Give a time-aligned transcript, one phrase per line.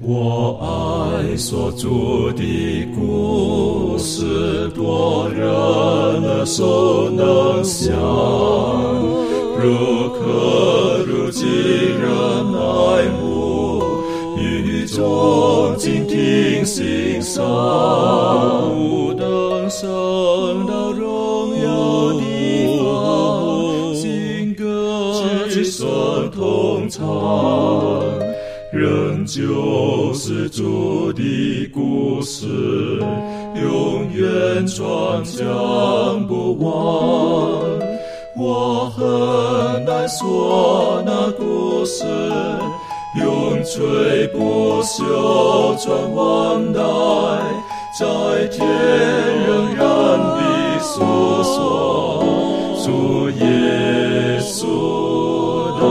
[0.00, 1.88] 我爱所著
[2.34, 7.92] 的故事，多人耳熟能详，
[9.58, 12.08] 如可如今人
[12.54, 13.82] 爱慕，
[14.38, 17.44] 语中静听欣赏，
[18.78, 22.22] 不等升到荣耀的
[22.78, 25.02] 方，新歌
[25.50, 27.67] 之声同唱。
[29.28, 32.46] 仍旧是主的故事，
[33.62, 36.72] 永远传讲不完。
[38.38, 42.04] 我很难说那故事，
[43.20, 46.80] 永垂不朽传万代，
[48.00, 48.66] 在天
[49.46, 49.86] 仍然
[50.18, 51.02] 的诉
[51.42, 52.24] 说，
[52.82, 54.62] 主耶稣
[55.78, 55.84] 的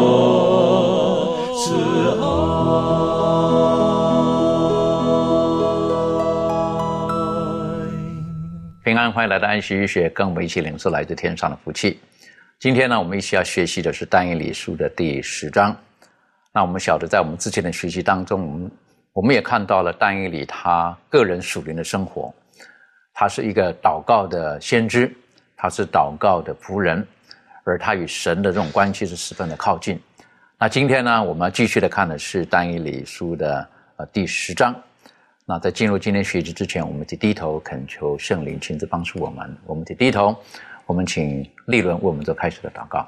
[9.17, 11.99] 欢迎来到安息医学，跟我们一起领受来自天上的福气。
[12.59, 15.75] 今天呢，我们一起要学习的是但以理书的第十章。
[16.53, 18.71] 那我们晓得，在我们之前的学习当中，我们
[19.13, 22.31] 我们也看到了但以理他个人属灵的生活。
[23.11, 25.11] 他是一个祷告的先知，
[25.55, 27.03] 他是祷告的仆人，
[27.63, 29.99] 而他与神的这种关系是十分的靠近。
[30.59, 34.75] 那今天呢，我们要继续的看的是但以理书的呃第十章。
[35.49, 39.49] 那在进入今天学习之前，我们得低头恳求圣灵亲自帮助我们。
[39.65, 40.35] 我们得低头，
[40.85, 43.07] 我们请立伦为我们做开始的祷告。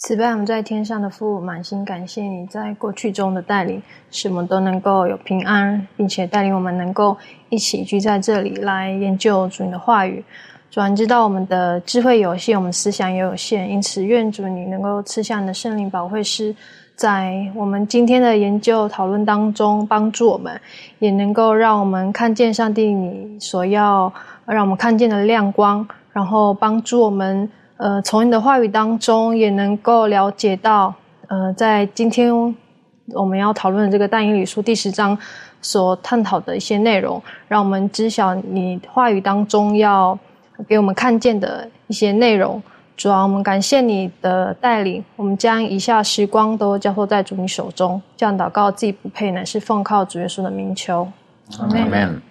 [0.00, 7.16] 慈悲我们在天上的父，满心感谢你在过去中的带领，使我们都能够有平安，并且带领我们能够
[7.48, 10.22] 一起聚在这里来研究主你的话语。
[10.70, 16.54] 主啊，你知道我们的智慧有限，我们思想也有限，因此愿主你能够赐下你的圣灵保惠师，
[16.96, 20.60] 在我们今天的研究讨论当中帮助我们，
[21.00, 24.12] 也能够让我们看见上帝你所要
[24.46, 27.50] 让我们看见的亮光，然后帮助我们。
[27.76, 30.94] 呃，从你的话语当中也能够了解到，
[31.26, 32.32] 呃，在今天
[33.12, 35.18] 我们要讨论的这个但以理书第十章
[35.60, 40.16] 所探讨的一些内容，让我们知晓你话语当中要
[40.68, 42.62] 给我们看见的一些内容。
[42.96, 51.10] 主啊，我们感谢你的带领，我们将以下时光都交托在主你手中，这样祷告自己不配，乃是奉靠主耶稣的名求。
[51.58, 52.22] 阿门。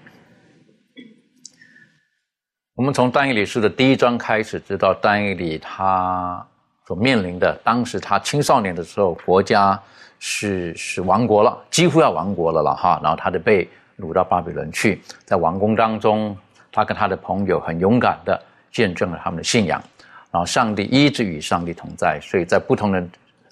[2.76, 6.44] 我们从但以理书的第一章开始，知道但以理他
[6.88, 9.80] 所面临的，当时他青少年的时候，国家
[10.18, 13.00] 是是亡国了，几乎要亡国了了哈。
[13.04, 13.70] 然后他就被
[14.00, 16.36] 掳到巴比伦去，在王宫当中，
[16.72, 18.42] 他跟他的朋友很勇敢的
[18.72, 19.84] 见证了他们的信仰。
[20.34, 23.02] 然后上帝一直与上帝同在，所以在不同的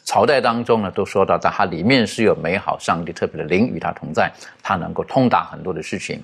[0.04, 4.30] 朝代当中呢，都说到在他里面是有美好，上帝特别的灵与他同在，
[4.62, 6.22] 他能够通达很多的事情。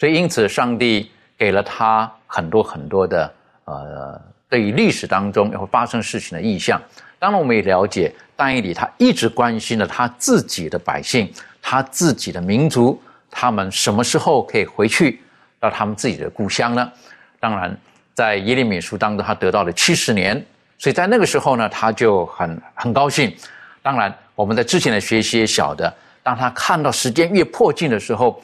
[0.00, 1.08] 所以因此，上帝。
[1.38, 6.80] 给了他很多很多的呃，对于历史当中要会发生事情的意象。
[7.18, 11.28] 当然，我们也了解，但以理他一直关心着他自己的百姓，
[11.60, 15.20] 他自己的民族，他们什么时候可以回去
[15.58, 16.92] 到他们自己的故乡呢？
[17.40, 17.76] 当然，
[18.14, 20.44] 在耶利米书当中，他得到了七十年，
[20.78, 23.34] 所以在那个时候呢，他就很很高兴。
[23.82, 25.92] 当然，我们在之前的学习也晓得，
[26.22, 28.42] 当他看到时间越迫近的时候。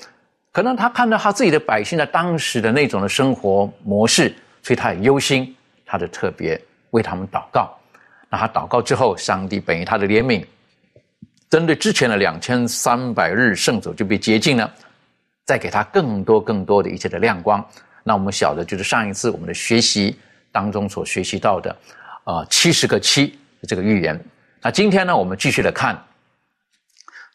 [0.51, 5.55] 可能他看到他自己的百姓在当时的那种的生活模式，所以他很忧心，
[5.87, 7.71] 他就特别为他们祷告。
[8.29, 10.45] 那他祷告之后，上帝本于他的怜悯，
[11.49, 14.69] 针对之前的两千三百日圣走就被洁净了，
[15.45, 17.65] 再给他更多更多的一切的亮光。
[18.09, 20.19] 那我们晓得，就是上一次我们的学习
[20.51, 21.77] 当中所学习到的，
[22.25, 23.39] 啊，七十个七
[23.69, 24.19] 这个预言。
[24.63, 26.03] 那今天呢，我们继续来看，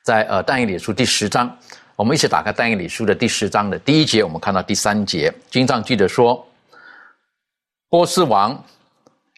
[0.03, 1.55] 在呃但以理书第十章。
[1.95, 6.43] 我们一起打开《但以理书》的第十章的第一节，我们看到第三节，经上记得说，
[7.87, 8.59] 波斯王，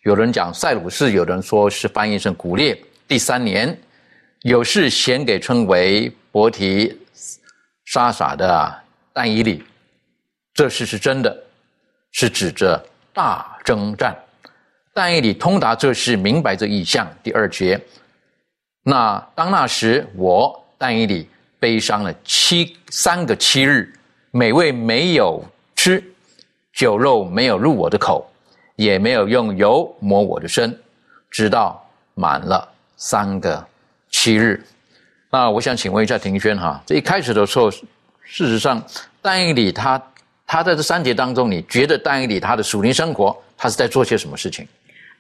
[0.04, 3.78] 有人讲塞鲁士，有人说是翻译成古列，第三年，
[4.44, 6.98] 有事献给称为伯提
[7.84, 8.74] 沙撒的
[9.12, 9.62] 但以理，
[10.56, 11.38] 这事是真的，
[12.14, 14.18] 是指着大征战。
[14.92, 17.08] 但以理通达这事，明白这意象。
[17.22, 17.80] 第二节，
[18.82, 21.30] 那当那时，我但以理。
[21.58, 23.92] 悲伤了七三个七日，
[24.30, 25.44] 美味没有
[25.76, 26.04] 吃，
[26.74, 28.30] 酒肉没有入我的口，
[28.76, 30.78] 也没有用油抹我的身，
[31.32, 33.66] 直到满了三个
[34.12, 34.64] 七日。
[35.32, 37.88] 那我想请问一下庭轩哈，这一开始的时候，事
[38.22, 38.84] 实上，
[39.20, 40.00] 但以理他
[40.48, 44.68] 他在这三节当中，你觉得但以理他的属灵生活，他是在做些什么事情？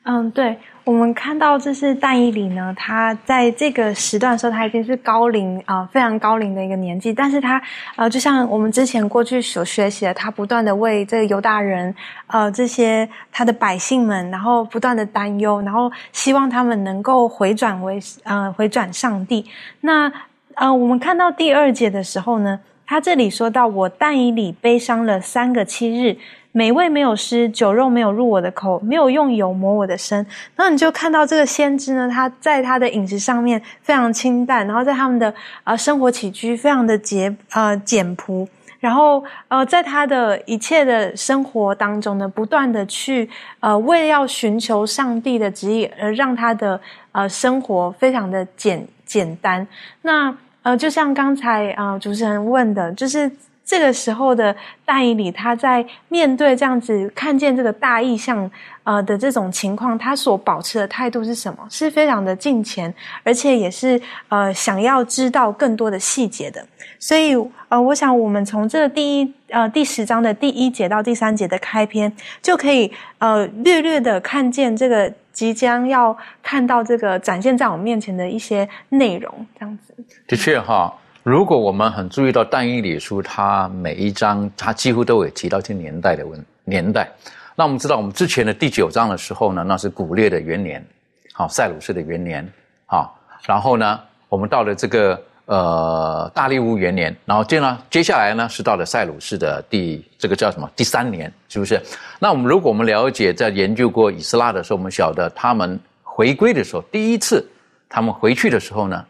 [0.07, 7.59] 嗯，对我们看到这是但以理呢，他在这个时段的时候，他已经是高龄啊、非常高龄的一个年纪，但是他
[7.95, 11.93] 呃，就像我们之前过去所学习的，他不断的为这个犹大人
[12.27, 19.43] 呃这些他的百姓们，然后不断的担忧，然后希望他们能够回转为呃回转上帝。
[19.81, 20.11] 那
[20.53, 26.17] 呃，我们看到第二节的时候呢，他这里说到我但以理悲伤了三个七日。
[26.57, 30.25] 美味没有失，酒肉没有入我的口，没有用油抹我的身。
[30.55, 35.33] 然后你就看到这个先知呢，他在他的饮食上面非常清淡，然后在他们的
[35.65, 38.47] 呃生活起居非常的简呃简朴，
[38.79, 43.29] 然后呃在他的一切的生活当中呢，不断的去
[43.59, 46.79] 呃为了要寻求上帝的旨意，而让他的
[47.11, 49.67] 呃生活非常的简简单。
[50.03, 50.33] 那
[50.65, 53.31] 呃就像刚才啊、主持人问的，就是。
[53.67, 58.47] 这个时候的大以理，他在面对这样子看见这个大意象
[58.83, 61.65] 呃的这种情况，他所保持的态度是什么？
[61.67, 66.63] 是非常的近前，而且也是呃想要知道更多的细节的。
[66.99, 67.33] 所以
[67.67, 79.93] 呃，我想我们从这第一呃第十章的第一节到第三节的开篇，就可以呃略略的看见这个即将要看到这个展现在我面前的一些内容，这样子。
[80.25, 80.91] 的确哈。
[81.21, 87.09] 如果我们很注意到但以理书，它每一章它几乎都有提到这年代的问年代。
[87.55, 90.85] 那我们知道，我们之前的第九章的时候呢，那是古列的元年，
[91.33, 92.47] 好塞鲁士的元年，
[92.85, 93.99] 好，然后呢，
[94.29, 101.81] 我们到了这个呃大利乌元年，然后接呢接下来呢是到了塞鲁士的第这个叫什么第三年，是不是？
[102.19, 107.47] 那我们如果我们了解在研究过以斯拉的时候，我们晓得他们回归的时候，第一次
[107.89, 109.05] 他们回去的时候呢。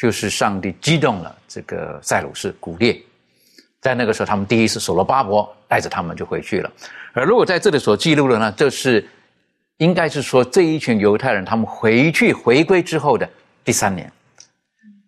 [0.00, 2.98] 就是上帝激动了这个塞鲁士古列，
[3.82, 6.72] 在那个时候，他们第一次所罗巴伯带着他们就回去了。
[7.12, 9.06] 而如果在这里所记录的呢，这是
[9.76, 13.28] 应该是说这一群犹太人他们回去回归之后的
[13.62, 14.10] 第三年。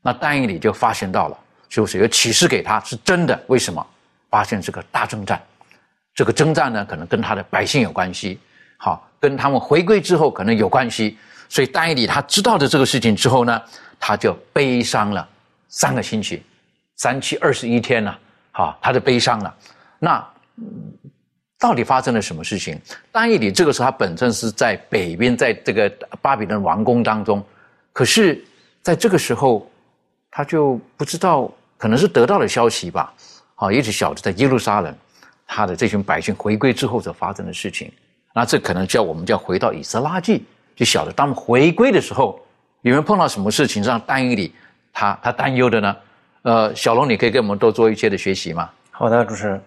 [0.02, 1.38] 那但以理就发现到了，
[1.69, 3.40] 就是有启示给他是真的。
[3.46, 3.87] 为什么？
[4.28, 5.40] 发现这个大征战，
[6.14, 8.40] 这个征战呢，可能跟他的百姓有关系，
[8.78, 11.19] 好，跟他们回归之后可能有关系。
[11.49, 13.62] 所以但以理他知道的这个事情之后呢？
[14.04, 15.28] 他就悲伤了
[15.69, 16.43] 三个星期，
[16.96, 18.12] 三七二十一天呢，
[18.50, 19.55] 好，他就悲伤了。
[20.00, 20.28] 那
[21.58, 22.81] 到底发生了什么事情？
[23.12, 25.88] 但以理这个时候他本身是在北边，在这个
[26.20, 27.44] 巴比伦王宫当中，
[27.93, 28.44] 可是
[28.82, 29.70] 在这个时候
[30.32, 33.12] 他就不知道，可能是得到了消息吧，
[33.55, 34.93] 好，也许晓得在耶路撒冷，
[35.46, 37.93] 他的这群百姓回归之后所发生的事情。
[38.34, 40.44] 那这可能叫我们叫回到以斯拉记，
[40.75, 42.40] 就晓得他们回归的时候。
[42.81, 44.52] 有没有碰到什么事情让丹以理
[44.93, 45.96] 他他担忧的呢？
[46.43, 48.69] 呃，小龙，你可以给我们多做一些的学习吗？
[48.90, 49.62] 好的，主持人。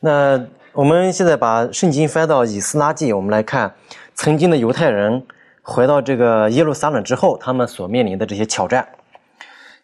[0.00, 0.38] 那
[0.72, 3.72] 我们现在把圣经翻到以斯拉记，我们来看
[4.14, 5.24] 曾经的犹太人
[5.62, 8.86] 回到这个耶路撒冷之后，他们所面临的这些挑战。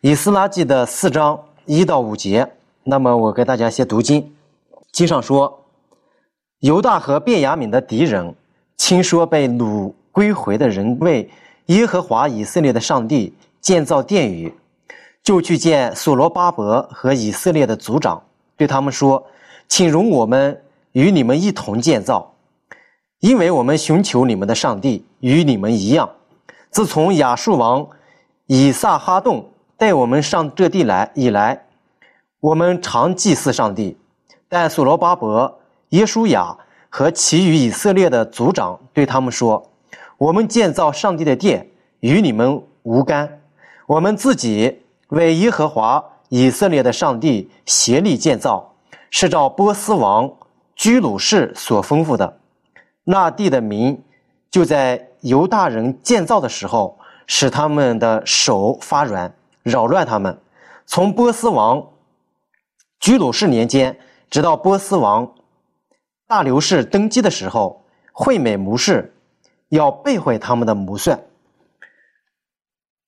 [0.00, 2.52] 以斯拉记的四章一到五节，
[2.84, 4.32] 那么我给大家先读经。
[4.92, 5.64] 经上说，
[6.60, 8.32] 犹大和便雅悯的敌人
[8.76, 11.28] 听说被掳归回的人为。
[11.66, 14.54] 耶和华以色列的上帝建造殿宇，
[15.22, 18.22] 就去见所罗巴伯和以色列的族长，
[18.56, 19.22] 对他们说
[19.68, 20.62] ：“请容我们
[20.92, 22.32] 与你们一同建造，
[23.20, 26.08] 因为我们寻求你们的上帝与你们一样。
[26.70, 27.86] 自从亚述王
[28.46, 31.64] 以撒哈洞带我们上这地来以来，
[32.40, 33.96] 我们常祭祀上帝。
[34.48, 35.60] 但所罗巴伯、
[35.90, 36.54] 耶书亚
[36.90, 39.64] 和其余以色列的族长对他们说。”
[40.18, 43.40] 我们建造上帝的殿与你们无干，
[43.86, 48.74] 我们自己为耶和华以色列的上帝协力建造，
[49.10, 50.28] 是照波斯王
[50.74, 52.36] 居鲁士所吩咐的。
[53.04, 54.02] 那地的民
[54.50, 56.98] 就在犹大人建造的时候，
[57.28, 60.38] 使他们的手发软，扰乱他们。
[60.86, 61.90] 从波斯王
[63.00, 63.98] 居鲁士年间，
[64.30, 65.34] 直到波斯王
[66.26, 69.14] 大流士登基的时候，惠美谋士。
[69.70, 71.20] 要背会他们的谋算。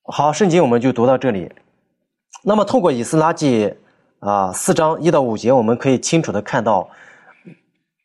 [0.02, 1.50] 好，圣经我们就读到这里。
[2.42, 3.74] 那么，透过以斯拉记
[4.18, 6.86] 啊四章一到五节，我们可以清楚的看到，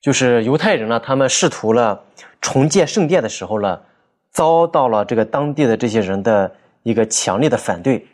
[0.02, 2.02] 就是犹太人呢，他们试图了
[2.40, 3.82] 重建圣殿的时候呢，
[4.32, 6.50] 遭到了这个当地的这些人的
[6.84, 8.08] 一个强烈的反对。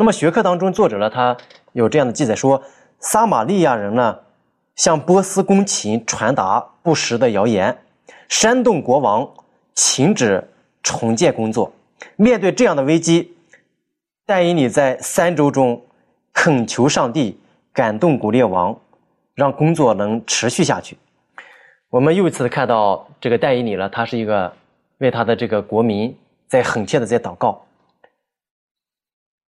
[0.00, 1.36] 那么，学科当中作者呢，他
[1.72, 2.62] 有这样的记载说，
[3.00, 4.16] 撒玛利亚人呢，
[4.76, 7.76] 向波斯宫廷传达不实的谣言，
[8.28, 9.28] 煽动国王。
[9.80, 10.42] 停止
[10.82, 11.72] 重建工作。
[12.16, 13.32] 面对这样的危机，
[14.26, 15.80] 但以理在三周中
[16.32, 17.38] 恳求上帝
[17.72, 18.76] 感动古列王，
[19.36, 20.98] 让工作能持续下去。
[21.90, 24.52] 我们又一次看到这个但以理了，他是一个
[24.98, 26.12] 为他的这个国民
[26.48, 27.64] 在恳切的在祷告。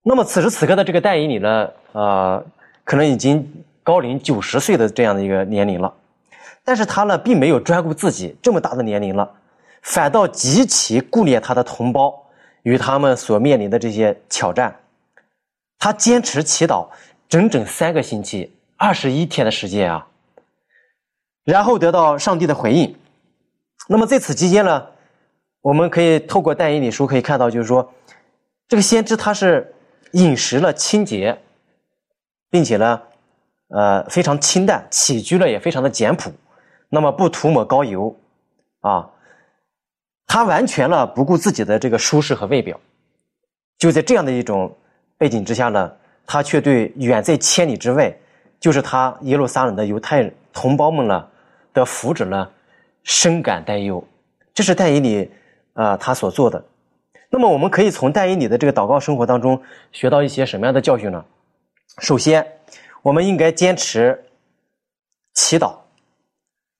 [0.02, 2.42] 那么此时此刻的这个但以理呢，呃，
[2.85, 3.47] 可能已经
[3.83, 5.92] 高龄九十岁的这样的一个年龄了，
[6.64, 9.30] 但是他呢，并没有专顾自己这么大的年龄了，
[9.83, 12.19] 反倒极其顾念他的同胞
[12.62, 14.75] 与他们所面临的这些挑战。
[15.78, 16.88] 他坚持祈祷
[17.28, 20.07] 整整三个星期，二十一天的时间啊，
[21.45, 22.97] 然后得到上帝的回应。
[23.87, 24.87] 那么在此期间呢，
[25.61, 27.92] 我们可以透过但以理书可以看到，就是说，
[28.66, 29.75] 这个先知他是。
[30.12, 31.38] 饮食了清洁，
[32.50, 33.02] 并且呢，
[33.69, 36.33] 呃，非常清淡，起居呢也非常的简朴，
[36.88, 38.17] 那么不涂抹膏油，
[38.81, 39.09] 啊，
[40.26, 42.79] 他完全呢不顾自己的这个舒适和外表，
[43.79, 44.76] 就在这样的一种
[45.17, 45.93] 背景之下呢，
[46.26, 48.12] 他却对远在千里之外，
[48.59, 51.29] 就是他耶路撒冷的犹太同胞们呢
[51.73, 52.50] 的福祉呢
[53.05, 54.02] 深感担忧，
[54.52, 55.31] 这是戴以里
[55.75, 56.64] 啊他所做的。
[57.33, 61.25] 那么我们可以从但以理的这个祷告生活当中学到一些什么样的教训呢？
[61.99, 62.45] 首先，
[63.03, 64.25] 我们应该坚持
[65.33, 65.75] 祈祷，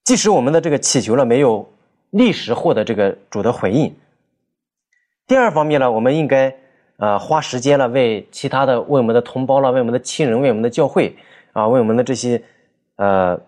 [0.02, 1.73] 即使我们的这个祈求了没有
[2.11, 3.95] 立时获得这个主的回应。
[5.28, 6.52] 第二方面呢，我们应该
[6.97, 11.16] 呃花时间了为其他的为我们的同胞了，为我们的亲人，为我们的教会
[11.52, 12.42] 啊，为我们的这些
[12.97, 13.40] 呃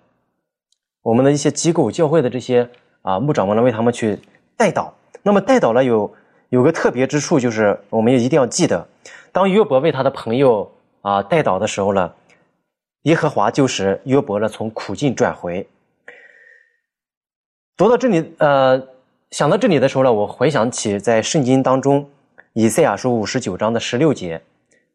[1.03, 2.69] 我们的一些机构教会的这些
[3.03, 4.21] 啊牧长们呢，为他们去
[4.57, 4.93] 代祷。
[5.25, 6.15] 那么代祷呢有。
[6.53, 8.87] 有个特别之处，就是我们也一定要记得，
[9.33, 12.13] 当约伯为他的朋友啊代祷的时候呢，
[13.05, 15.67] 耶和华就使约伯呢从苦境转回。
[17.75, 18.87] 读到这里，呃，
[19.31, 22.07] 想到这里的时候呢，我回想起在圣经当中
[22.53, 24.43] 以赛亚书五十九章的十六节，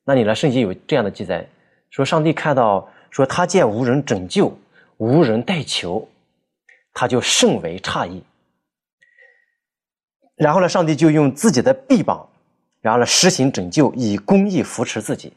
[0.03, 1.43] 那里呢，圣经有这样的记载，
[1.89, 4.55] 说上帝看到说他见无人拯救，
[4.97, 6.07] 无人代求，
[6.93, 8.21] 他就甚为诧异。
[10.37, 12.25] 然后呢，上帝就用自己的臂膀，
[12.79, 15.33] 然后呢施行拯救，以公义扶持自己。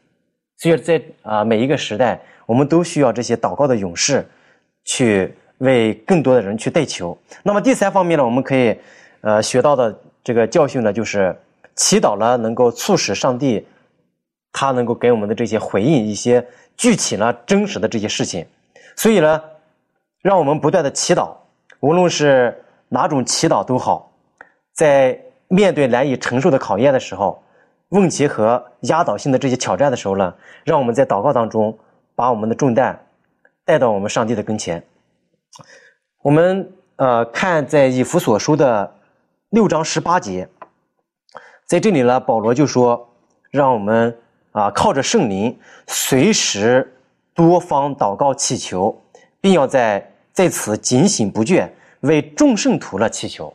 [0.57, 4.23] 所以在啊每一个时代，我们都需要这些祷告的勇士，
[4.85, 7.17] 去为更多的人去代求。
[7.41, 8.77] 那么第三方面呢，我们可以
[9.21, 11.35] 呃学到的这个教训呢，就是
[11.75, 13.65] 祈祷呢能够促使上帝，
[14.51, 16.45] 他能够给我们的这些回应一些
[16.77, 18.45] 具体呢真实的这些事情。
[18.95, 19.41] 所以呢，
[20.21, 21.33] 让我们不断的祈祷，
[21.79, 24.10] 无论是哪种祈祷都好。
[24.73, 27.43] 在面对难以承受的考验的时候，
[27.89, 31.77] 问题和压倒性的这些挑战的时候呢，让我们在祷告当中
[32.15, 33.05] 把我们的重担
[33.65, 34.81] 带到我们上帝的跟前。
[36.23, 38.95] 我们呃看在以弗所书的
[39.49, 40.47] 六章十八节，
[41.65, 43.09] 在这里呢，保罗就说，
[43.49, 44.17] 让我们
[44.51, 46.95] 啊靠着圣灵，随时
[47.33, 48.95] 多方祷告祈求，
[49.41, 51.69] 并要在在此警醒不倦，
[52.01, 53.53] 为众圣徒了祈求。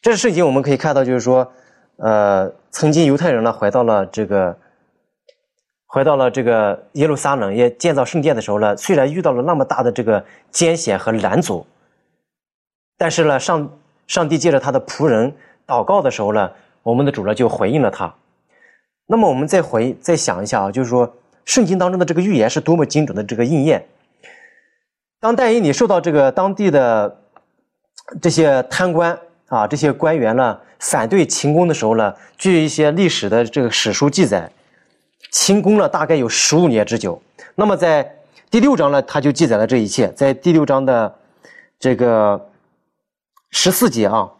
[0.00, 1.52] 这事情我们可以看到，就是说，
[1.96, 4.56] 呃，曾经犹太人呢，回到了这个，
[5.86, 11.66] 回到了这个耶路撒冷，也建造圣殿的时候呢，虽然遇到了那么大的这个艰险和拦阻，
[12.96, 15.34] 但是呢，上上帝借着他的仆人
[15.66, 16.48] 祷告的时候呢，
[16.84, 18.14] 我们的主呢就回应了他。
[19.06, 21.12] 那么我们再回再想一下啊，就是说，
[21.44, 23.84] 圣经当中的这个预言是多么精准的这个应验。
[25.18, 27.20] 当但以理受到这个当地的
[28.22, 29.18] 这些贪官。
[29.48, 34.50] 啊，这些官员呢反对秦宫的时候呢，据一些历史的这个史书记载，
[35.30, 37.20] 秦宫呢大概有十五年之久。
[37.54, 38.14] 那么在
[38.50, 40.08] 第六章呢，他就记载了这一切。
[40.12, 41.14] 在第六章的
[41.78, 42.50] 这个
[43.50, 44.30] 十四节啊，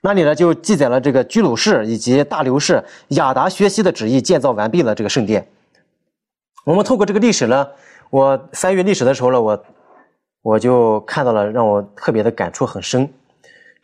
[0.00, 5.46] 那里呢就记载了这个居鲁士以及大流士亚达薛西的旨意建造完毕了这个圣殿。
[6.64, 7.68] 我们透过这个历史呢，
[8.10, 9.64] 我翻阅历史的时候呢，我
[10.42, 13.12] 我就看到了让我特别的感触很深。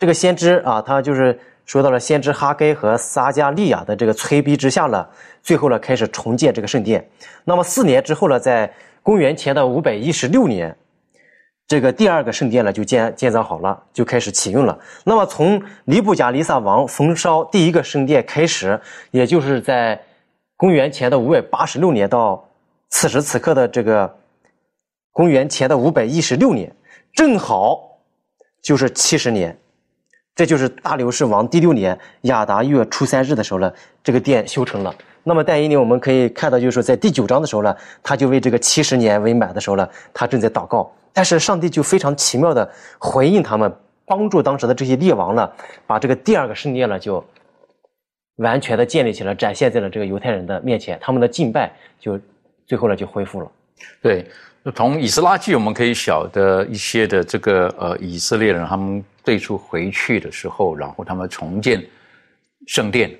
[0.04, 5.08] 这个先知啊，他就是说到了先知哈该和撒加利亚的这个催逼之下呢，
[5.42, 7.08] 最后呢开始重建这个圣殿。
[7.42, 8.70] 那么四年之后呢，在
[9.02, 10.76] 公元前的五百一十六年，
[11.66, 14.78] 这个第二个圣殿呢就建建造好了，就开始启用了。
[15.04, 18.78] 那么从尼布甲尼撒王焚烧第一个圣殿开始，
[19.10, 19.98] 也就是在
[20.58, 22.46] 公元前的五百八十六年到
[22.90, 24.14] 此时此刻的这个
[25.12, 26.70] 公元前的五百一十六年，
[27.14, 27.80] 正好
[28.62, 29.58] 就是七十年。
[30.34, 33.72] 这就是大流士王第六年亚达月初三日的时候呢，
[34.02, 34.92] 这个殿修成了。
[35.22, 40.90] 那么但以理我们可以看到，就是说在第九章的时候呢，他就为这个七十年为满的时候呢，他正在祷告。
[41.12, 43.72] 但是上帝就非常奇妙的回应他们，
[44.06, 45.48] 帮助当时的这些列王呢，
[45.86, 47.24] 把这个第二个圣殿呢就
[48.36, 52.18] 完全的建立起来，展现在了这个犹太人的面前，他们的敬拜就
[52.66, 53.48] 最后呢就恢复了。
[54.00, 54.26] 对，
[54.74, 61.84] 从以斯拉记我们可以晓得一些的这个呃以色列人他们最初回去的时候，然后他们重建
[62.66, 63.10] 圣殿，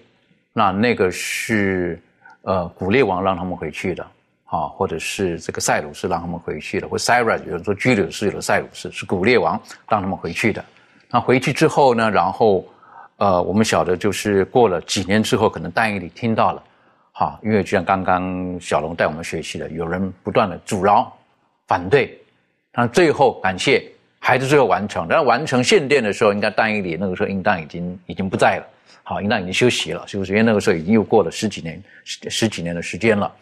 [0.52, 2.00] 那那个是
[2.42, 4.06] 呃古列王让他们回去的。
[4.46, 10.64] 啊，或者是这个塞鲁士让他们回去的，或 Cyrus 有人说居鲁士有的塞鲁士是古列王让他们回去的。
[11.10, 12.64] 那回去之后呢，然后
[13.16, 16.62] 呃，我们晓得就是过了几年之后，可能但以里听到了，
[17.16, 21.16] 哈，因为就像刚刚小龙带我们学习的，有人不断的阻挠、
[21.68, 22.20] 反对，
[22.72, 25.06] 但最后感谢还是最后完成。
[25.08, 28.66] 然完成献殿的时候，应该但以理那个时候应当已经已经不在了，
[29.04, 30.32] 好，应当已经休息了，是不是？
[30.32, 33.32] 因为那个时候已经又过了十几年十十几年的时间了。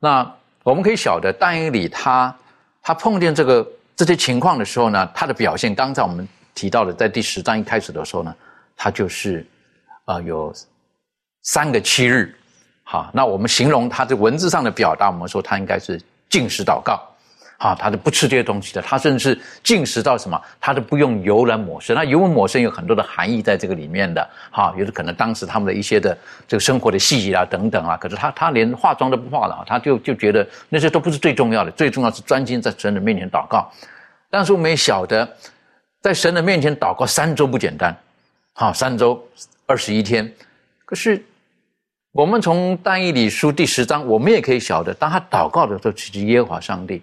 [0.00, 0.28] 那
[0.64, 2.36] 我们可以晓得，但以理他
[2.82, 8.34] 他碰见这个这些情况的时候呢，他的表现，刚才我们提到的，在第十章一开始的时候呢，
[8.76, 9.46] 他就是
[10.06, 10.52] 啊有
[11.42, 12.34] 三个七日，
[12.88, 16.00] 好，那我们形容他的文字上的表达，我们说他应该是
[16.30, 17.02] 进食祷告。
[17.58, 21.96] 啊，他都不吃这些东西的，他甚至是进食到什么，他都不用油来抹身。
[21.96, 26.14] 那油抹身有很多的含义在这个里面的，哈，有的可能当时他们的一些的
[26.46, 27.96] 这个生活的细节啊等等啊。
[27.96, 33.72] 可是他他连化妆都不化了，他就就觉得那些都不是最重要的，最重要是专心在神的面前祷告。
[34.28, 35.26] 但是我们也晓得，
[36.02, 37.96] 在神的面前祷告三周不简单，
[38.52, 39.26] 好，三周
[39.64, 40.30] 二十一天。
[40.84, 41.24] 可是
[42.16, 47.02] 我们从但以理书第十章，我们也可以晓得，当他祷告的时候，其实耶和华上帝。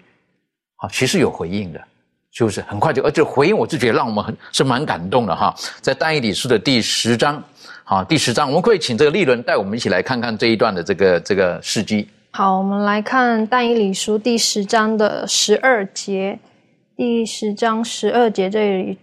[0.90, 1.80] 其实有回应的，
[2.32, 3.00] 是不是很快就？
[3.04, 5.54] 而且回应，我就觉得让我们很是蛮感动的哈。
[5.80, 7.40] 在但以理书的第十章，
[7.84, 12.08] 好，第十章，我们可以请这个利伦带我们一起来看看这一段的这个这个事迹。
[12.32, 16.40] 好，我们来看但以理书第十章的十二节，
[16.96, 18.98] 第十章十二节这里，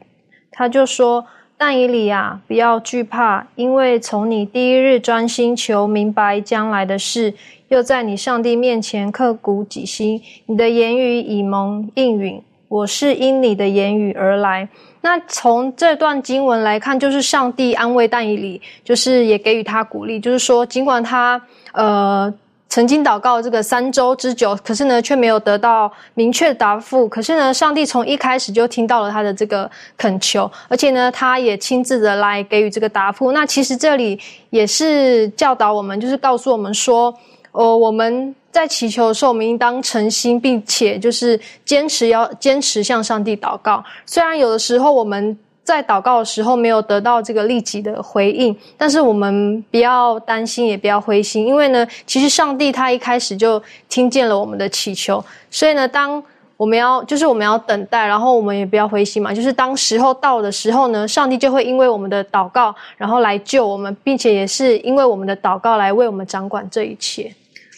[0.51, 1.25] 他就说
[1.63, 7.32] ：“但以理啊，不要惧怕，因为从你第一日专心求明白将来的事。”
[7.70, 12.41] 又在你上帝面前刻骨己心，你的言语以蒙应允。
[12.68, 14.68] 我是因你的言语而来。
[15.01, 21.39] 那从这段经文来看，就是上帝安慰但以理，就是也给予他鼓励，就是说，尽管他
[21.74, 22.34] 呃
[22.72, 27.06] 曾经祷告这个三周之久，可是呢却没有得到明确答复。
[27.10, 33.34] 可是呢，上帝从一开始就听到了他的这个恳求，而且呢，他也亲自的来给予这个答复。
[33.34, 34.17] 那其实这里
[34.52, 37.13] 也是教导我们，就是告诉我们说。
[37.54, 43.84] 哦，我们在祈求的时候，我们应当诚心，并且就是坚持要坚持向上帝祷告。
[44.06, 55.24] 虽然有的时候我们在祷告的时候没有得到这个立即的回应，但是我们不要担心，也不要灰心，因为呢，其实上帝他一开始就听见了我们的祈求。
[55.50, 56.21] 所以呢，当
[56.58, 59.34] 我们要就是我们要等待，然后我们也不要灰心嘛。
[59.34, 67.32] 就是当时候到的时候呢，上帝就会因为我们的祷告，然后来救我们，并且也是因为我们的祷告来为我们掌管这一切。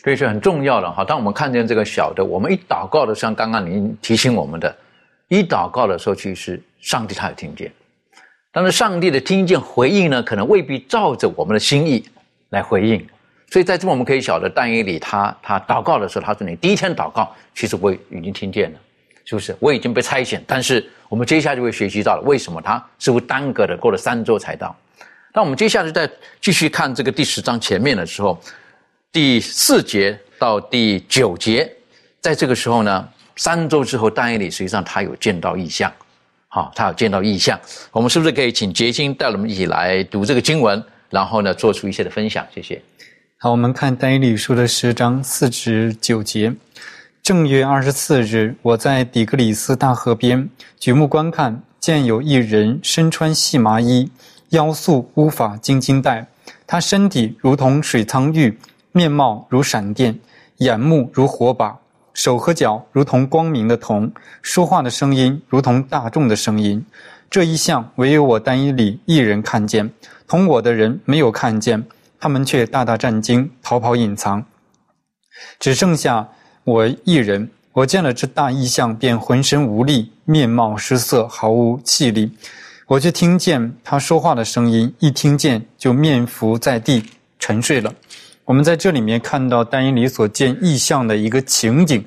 [0.04, 1.04] 这是很重要的哈。
[1.06, 4.76] 当我们看见这个小的，我们一祷告的，像刚刚您提醒我们的，
[5.40, 7.72] 一祷告的时候，其实上帝他有听见，
[8.52, 12.04] 但是上帝的听见回应呢，可能未必照着我们的心意
[12.50, 13.06] 来回应。
[13.50, 18.80] 所以在这我们可以晓得，但以理他他祷告的时候，他说：“你第一天祷告，其实我已经听见了，
[19.26, 19.56] 是不是？
[19.60, 24.76] 我已经被差遣，但是我们接下来就会学习到了，为什么他似乎耽搁的过了三周才到？
[25.34, 26.10] 那我们接下来再
[26.42, 28.40] 继续看这个第十章前面的时候。”
[29.14, 31.72] 第四节到第九节，
[32.20, 35.92] 在这个时候呢，三周之后，但以理实际上他有见到异象，
[36.48, 37.60] 好，他有见到异象。
[37.92, 42.46] 我们是不是可以请杰金带我们一起来读这个经文，然后呢，做出一些的分享？
[42.54, 42.82] 谢谢。
[43.38, 46.54] 好，我们看但以理书的十章四至九节。
[47.22, 54.12] 正月二十四日，我在底格里斯大河边举目观看，见有一人身穿细麻衣，
[54.50, 56.28] 腰束乌发金金带，
[56.68, 58.58] 他身体如同水苍玉。
[58.96, 60.20] 面貌如闪电，
[60.58, 61.76] 眼目如火把，
[62.14, 66.86] 手和脚如同光明的铜，说话的声音如同大众的声音。
[67.30, 69.92] 这一项唯有我单一里一人看见，
[70.28, 71.84] 同我的人没有看见，
[72.20, 74.46] 他们却大大战惊，逃跑隐藏。
[75.60, 76.30] 只剩下
[76.64, 77.50] 我一人。
[77.74, 82.32] 我见了这大异象，便浑身无力，面貌失色，毫无气力。
[82.86, 87.04] 我却听见他说话的声音，一听见就面伏在地
[87.40, 87.92] 沉睡了。
[88.46, 92.04] 我们在这里面看到但以理所见异象的一个情景，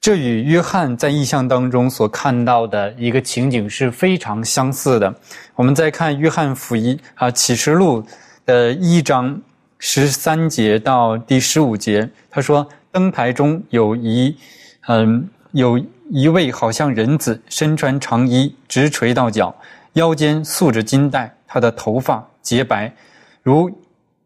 [0.00, 5.14] 这与约翰在异象当中所看到的一个情景是非常相似的。
[5.54, 8.02] 我们再看约翰福音啊启示录
[8.46, 9.38] 的一章
[9.78, 14.34] 十三节到第十五节，他说灯台中有一
[14.86, 19.54] 嗯有一位好像人子，身穿长衣，直垂到脚，
[19.92, 22.90] 腰间束着金带，他的头发洁白
[23.42, 23.70] 如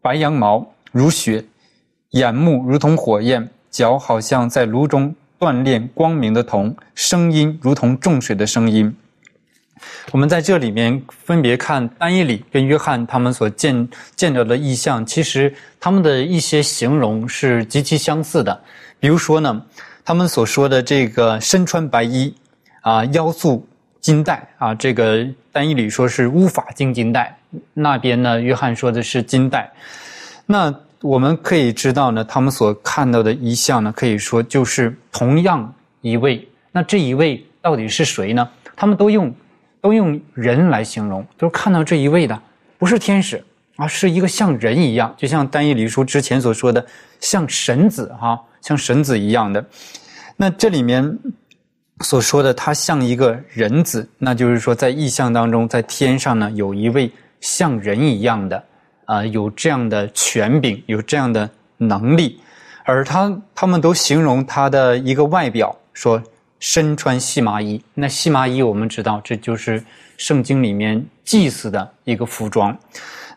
[0.01, 0.65] 白羊毛。
[0.91, 1.43] 如雪，
[2.11, 8.95] 眼目如同火焰，脚好像在炉中锻炼光明的铜，声音如同众水的声音。
[10.11, 18.59] 我们在这里面分别看丹伊里跟约翰他们所见见着的意象，其实他们的一些形容是极其相似的。
[18.99, 19.61] 比如说呢，
[20.03, 22.33] 他们所说的这个身穿白衣，
[22.81, 23.67] 啊，腰束
[23.99, 27.37] 金带，啊，这个丹伊里说是乌法金金带，
[27.75, 29.71] 那边呢，约翰说的是金带。
[30.49, 36.47] 那我们可以知道呢，他们所看到的一项呢，可以说就是同样一位。
[36.71, 38.49] 那这一位到底是谁呢？
[38.75, 39.33] 他们都用
[39.81, 42.41] 都用人来形容，都是看到这一位的，
[42.77, 43.43] 不是天使，
[43.75, 46.85] 而是一个像人一样，就像丹一礼书之前所说的，
[47.19, 49.63] 像神子哈，像神子一样的。
[50.37, 51.17] 那这里面
[52.01, 58.63] 所说的他像一个人子，那就是说在意象当中，在天上呢有一位像人一样的。
[59.07, 62.41] 啊，有这样的权柄，有这样的能力，
[62.83, 66.21] 而他他们都形容他的一个外表，说
[66.59, 67.81] 身穿细麻衣。
[67.93, 69.81] 那细麻衣我们知道，这就是
[70.17, 72.77] 圣经里面祭祀的一个服装。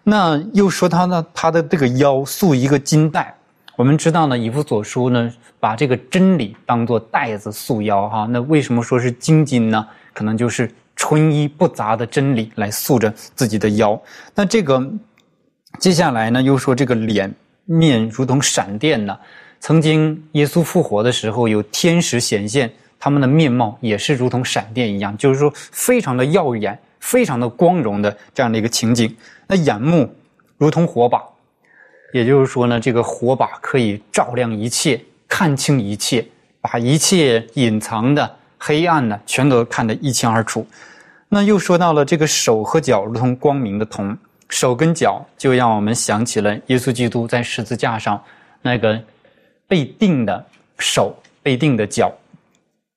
[0.03, 3.33] 那又说他呢，他的这个腰束一个金带。
[3.77, 8.27] 我们知道呢，以弗所书呢，把这个真理当做带子束腰哈。
[8.29, 9.87] 那为什么说是金金呢？
[10.13, 13.97] 可能就是纯一不杂的真理来束着自己的腰。
[14.35, 14.85] 那这个。
[15.79, 17.33] 接下来呢，又说这个脸
[17.65, 19.17] 面如同闪电呢。
[19.61, 29.15] 曾经耶稣复活的时候，有天使显现，他们的面貌也是如同闪电一样，就是说非常的耀眼，非常的光荣的这样的一个情景。
[29.47, 30.11] 那眼目
[30.57, 31.23] 如同火把，
[32.13, 36.27] 也就是说呢，这个火把可以照亮一切，看清一切，
[36.61, 40.67] 把一切隐藏的黑暗呢，全都看得一清二楚。
[41.29, 44.17] 那又说到了这个手和脚如同光明的铜。
[44.51, 48.23] 手跟脚就让我们想起了耶稣基督在十字架上
[48.61, 49.01] 那个
[49.67, 50.45] 被钉的
[50.79, 52.13] 手、被钉的脚，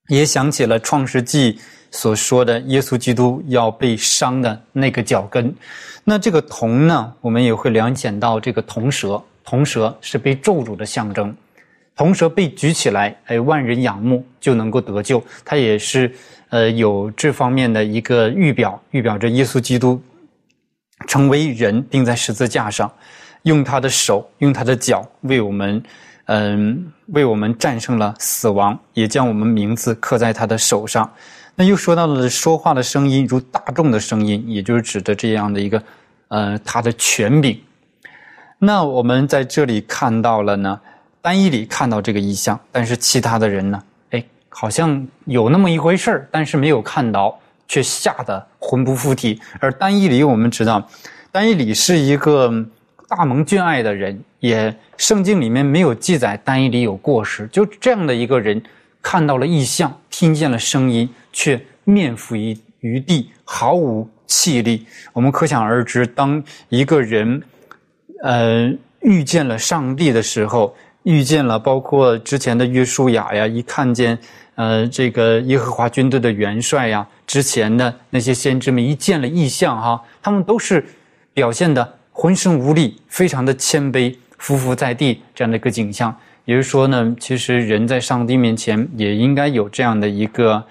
[0.08, 1.60] 也想起了创世纪
[1.92, 5.56] 所说的耶稣基督要被伤的那个脚跟。
[6.04, 11.34] 那这个铜呢，我们也会联想到这个铜蛇，铜蛇是被咒诅的象征。
[11.96, 15.24] 铜蛇被举起来，哎，万人仰慕就能够得救。
[15.46, 16.12] 它也是
[16.50, 20.02] 呃有这方面的一个预表，预表着耶稣基督。
[21.08, 22.92] 成为人钉在十字架上，
[23.44, 25.84] 用他的手，用他的脚为我们，
[26.26, 31.10] 嗯，为我们战胜了死亡，也将我们名字刻在他的手上。
[31.56, 35.84] 那又说到了说话的声音如大众的声音，也就是指的这样的一个，
[36.30, 37.60] 呃，他的权柄。
[38.58, 40.80] 那我们在这里看到了呢，
[41.22, 47.40] 单一里看到这个意象，但是其他的人呢，哎，好像有那么一回事儿，但是没有看到。
[47.74, 49.42] 却吓得魂不附体。
[49.60, 50.88] 而丹伊里，我们知道，
[51.32, 52.54] 丹伊里是一个
[53.10, 57.48] 大蒙眷爱的人，也圣经里面没有记载丹伊里有过失。
[57.48, 58.62] 就这样的一个人，
[59.02, 64.86] 看到了异象，听见了声音，却面伏于于地，毫无气力。
[65.12, 67.42] 我们可想而知，当一个人，
[68.22, 74.20] 呃，遇见了上帝的时候，遇见了包括之前的约书亚呀，一看见。
[74.56, 80.86] 呃，这个耶和华军队的元帅呀，之前的那些先知们一见了异象哈，他们都是
[81.34, 86.16] 表现的浑身无力，非常的谦卑，匍匐在地这样的一个景象。
[86.46, 90.64] 也就是说呢，其实人在上帝面前也应该有这样的一个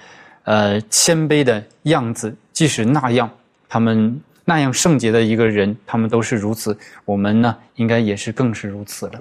[0.45, 2.33] 呃谦卑的样子。
[2.53, 3.29] 即使那样，
[3.68, 9.21] 他们那样圣洁的一个人，他们都是如此，我们呢，应该也是更是如此的。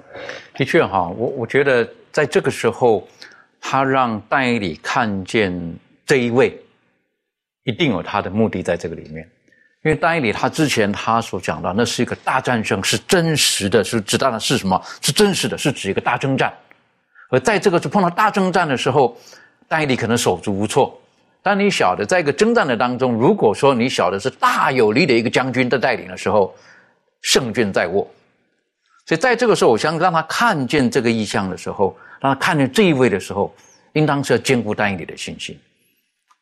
[0.54, 3.04] 的确哈，我我觉得在这个时候。
[3.64, 5.50] 他让戴里看见
[6.04, 6.60] 这一位，
[7.62, 9.26] 一定有他的目的在这个里面，
[9.84, 14.82] 因为戴里他之前他所讲的那是一个大战争，是真实的，是指到的是什么？
[15.00, 16.52] 是真实的，是指一个大征战。
[17.30, 19.16] 而在这个是碰到大征战的时候，
[19.68, 21.00] 戴里可能手足无措。
[21.40, 26.52] 但你晓得，在一个征战的当中，如果说你晓得是大有力的一个将军的带领的时候，
[27.22, 28.06] 胜券在握。
[29.06, 31.96] 所以在这个时候，我想让他看见这个意象的时候。
[32.24, 33.52] 那看见这一位的时候，
[33.94, 35.58] 应当是要兼顾单一里的信心。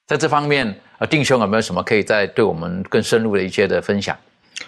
[0.07, 4.15] 在这方面，啊，弟兄有没有什么可以再对我们更深入的一些的分享？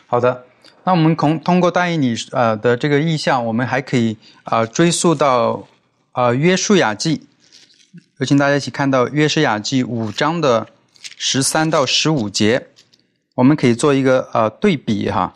[0.06, 0.46] 好的，
[0.84, 5.68] 那我们通通过单一里呃的这个意向，我们还可以啊追溯到
[6.12, 7.26] 啊约书亚记，
[8.18, 10.66] 有请大家一起看到约书亚记五章的
[11.18, 12.68] 十三到十五节，
[13.34, 15.34] 我们可以做一个呃对比哈。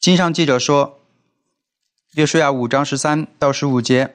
[0.00, 0.98] 经上记者说。
[2.14, 4.14] 约书亚五章十三到十五节，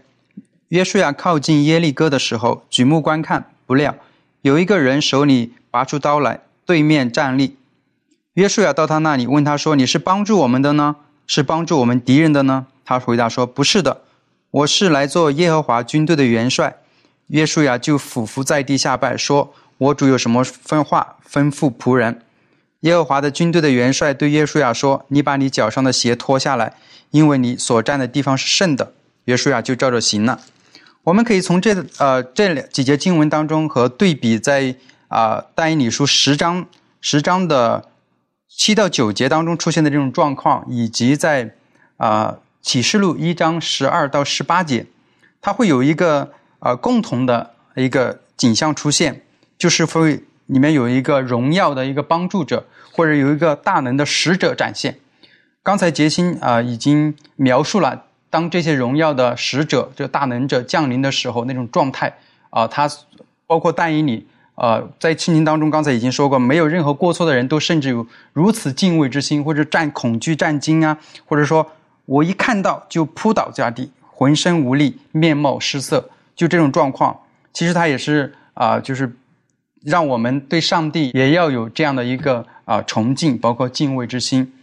[0.68, 3.96] 约书亚靠近耶利哥的时候，举目观看，不料
[4.44, 7.58] 有一个人手里拔出刀来，对面站立。
[8.36, 14.04] 约书亚到他那里，问他说：“你是帮助我们的呢，是帮助我们敌人的呢？”他回答说：“不是的，
[14.52, 16.78] 我是来做耶和华军队的元帅。”
[17.30, 22.22] 约书亚就俯伏在地下拜，说：“我主有什么分话吩咐仆人？”
[22.82, 26.74] 耶和华的军队的元帅对约书亚说：“你把你脚上的鞋脱下来，
[27.12, 28.94] 因为你所站的地方是圣的。”
[29.26, 30.40] 约书亚就照着行了。
[31.04, 34.76] 我们可以从这呃这几节经文当中和对比，在
[35.08, 36.66] 啊但以理书十章
[37.02, 37.90] 十章的
[38.48, 41.56] 七到九节当中出现的这种状况，以及在
[41.98, 44.86] 啊启示录一章十二到十八节，
[45.42, 46.34] 它会有一个。
[46.60, 49.22] 呃，共同的一个景象出现，
[49.60, 54.98] 就是会里面有一个荣耀的一个帮助者，或者有一个大能的使者展现。
[55.64, 62.18] 刚才杰心啊已经描述了，当这些荣耀的使者，这大能者降临的时候那种状态
[62.50, 62.90] 啊，他
[63.46, 71.70] 包括但以理，呃，在亲情当中，刚才已经说过，没有任何过错的人都甚至有如此敬畏之心，或者战恐惧战惊啊，或者说
[72.06, 76.10] 我一看到就扑倒在地，浑身无力，面貌失色。
[76.36, 77.20] 就这种状况，
[77.52, 79.12] 其实他也是啊，就是
[79.88, 84.54] 让我们对上帝也要有这样的一个啊崇敬，包括敬畏之心。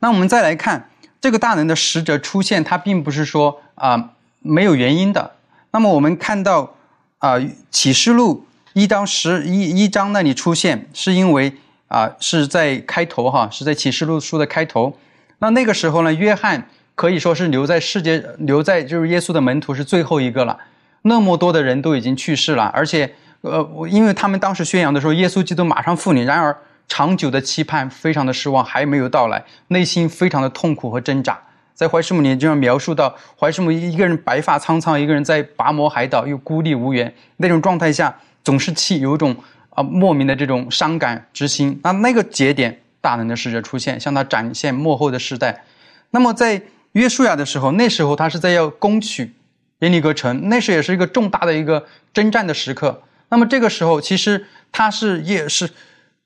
[0.00, 0.90] 那我们再来看
[1.22, 5.32] 这个大能的使者出现，它并不是说啊没有原因的。
[5.70, 6.74] 那么我们看到
[7.18, 7.36] 啊
[7.70, 8.44] 启示录
[8.74, 11.54] 一章十一一章那里出现，是因为
[11.88, 14.98] 啊是在开头哈，是在启示录书的开头。
[15.38, 20.58] 那那个时候呢，约翰可以说是留在世界，留在就是耶稣的门徒是最后一个了。
[21.02, 26.24] 那么多的人都已经去世了，而且，呃，因为他们当时宣扬的时候，耶稣基督马上复临。
[26.24, 26.56] 然而，
[26.88, 31.38] 长久的期盼，非常的失望，还没有到来，内心非常的痛苦和挣扎。
[31.74, 39.36] 在怀师母年经上描述到，怀师母一个人白发苍苍，一个人在拔摩海岛，又孤立无援那种状态下，总是气有一种
[39.70, 41.78] 啊莫名的这种伤感之心。
[41.84, 45.64] 那那个节点，大能的使者出现，向他展现幕后的时代。
[46.10, 49.34] 那么在约书亚的时候，那时候他是在要攻取。
[49.80, 53.02] 耶利哥城，那时也是一个重大的一个征战的时刻。
[53.28, 55.68] 那么这个时候，其实他是也是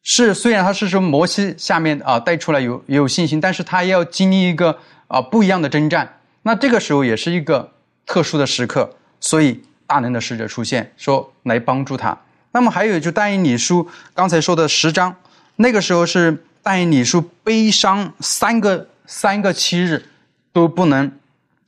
[0.02, 6.20] 是，虽然他是说摩西下面啊带出来有也有信心，但是他要经历一个啊不一样的征战。
[6.42, 7.72] 那这个时候也是一个
[8.06, 12.16] 特殊的时刻，所以大能的使者出现，说来帮助他。
[12.52, 15.14] 那么还有就但以理书刚才说的十章，
[15.56, 20.04] 那个时候是但以理书悲伤三个三个七日
[20.52, 21.12] 都不能。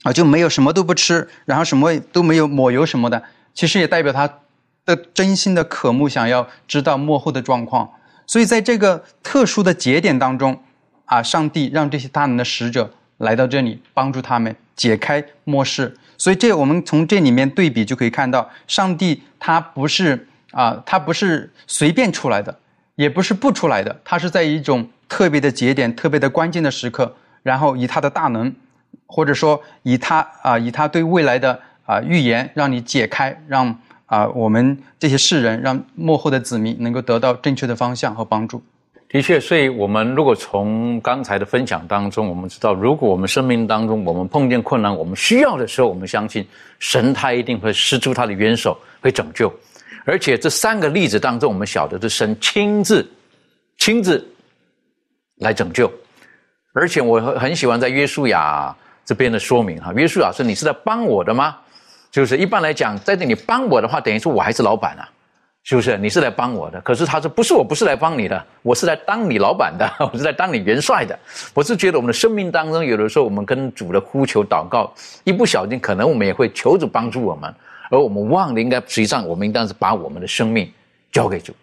[0.02, 3.22] 啊，就没有什么都不吃，然后什么都没有抹油什么的，
[3.54, 4.28] 其实也代表他
[4.84, 7.90] 的真心的渴慕，想要知道幕后的状况。
[8.26, 10.62] 所以在这个特殊的节点当中，
[11.04, 15.96] 啊，上帝让这些大能的使者来到这里，帮助他们解开末世。
[16.16, 22.56] 所以这我们从这里面对比就可以看到，上帝他不是啊，他不是随便出来的，
[22.94, 28.54] 也不是不出来的，他是在一种特别的节点、特别的关键的时刻，然后以他的大能。
[29.06, 33.78] 或者说，以他啊，以他对未来的啊预言，让你解开，让
[34.12, 38.62] 啊我们这些世人，让幕后的子民能够得到正确的方向和帮助。
[39.08, 46.46] 的确，所以我们如果从刚才的分享当中，我们知道，如果我们生命当中我们碰见困难，我们需要的时候，我们相信
[46.78, 49.50] 神他一定会施出他的援手，会拯救。
[50.04, 53.10] 而且这三个例子当中，我们晓得是神亲自
[53.78, 54.22] 亲自
[55.36, 55.90] 来拯救。
[56.74, 58.76] 而且我很很喜欢在约书亚。
[59.04, 61.56] 这边的说明哈，约书亚说：“你是在帮我的吗？
[62.12, 65.08] 就是一般来讲，在这里帮我的话，等于说我还是老板啊，
[65.64, 65.96] 是不是？
[65.96, 66.78] 你是来帮我的。
[66.82, 71.18] 可是他说不是，我不是来帮你的，我是来当你老板的， 我是来当你元帅的。
[71.54, 74.92] 我是觉得我们的生命当中，有的时候我们跟主的呼求祷告，
[75.24, 77.52] 一不小心，可能我们也会求主帮助我们，
[77.90, 80.70] 而我们忘了应该实际上我们应当是把我们的生命
[81.10, 81.54] 交给主，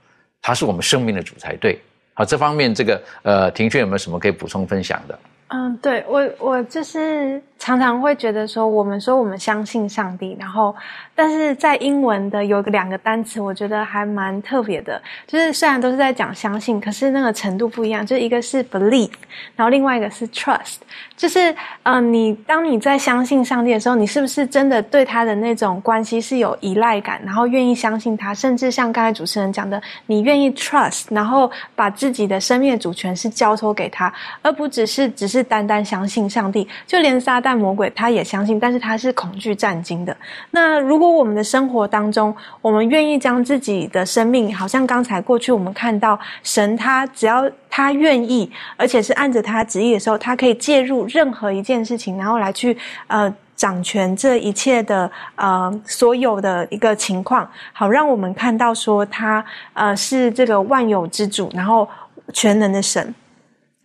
[0.41, 1.79] 他是我们生命的主才对。
[2.15, 5.17] 好，这方面这个呃，庭轩有没有什么可以补充分享的？”
[5.51, 10.75] 嗯，对我我就是常常会觉得说，我们说我们相信上帝，然后
[11.15, 19.09] 但是在英文的有两个单词，我觉得还蛮特别的，就是虽然都是在讲相信，可是那个程度不一样，就一个是 believe，
[19.55, 20.77] 然后另外一个是 trust，
[21.19, 35.39] 就是嗯，你当你在相信上帝的时候，你是不是真的对他的那种关系是有依赖感，然后愿意相信他，甚至像刚才主持人讲的，你愿意 trust，然后把自己的生命的主权是交托给他，而不只是只是。
[35.39, 40.13] 是单单相信上帝，就连撒旦魔鬼他也相信，但是他是恐惧战惊的。
[40.51, 52.75] 那如果我们的生活当中，我们愿意将自己的生命，好像刚才过去我们看到神，他只要他愿意，而且是按着他旨意的时候，他可以介入任何一件事情，然后来去
[53.08, 61.88] 呃掌权这一切的呃所有的一个情况，好让我们看到说他呃是这个万有之主，然后
[62.34, 63.13] 全能的神。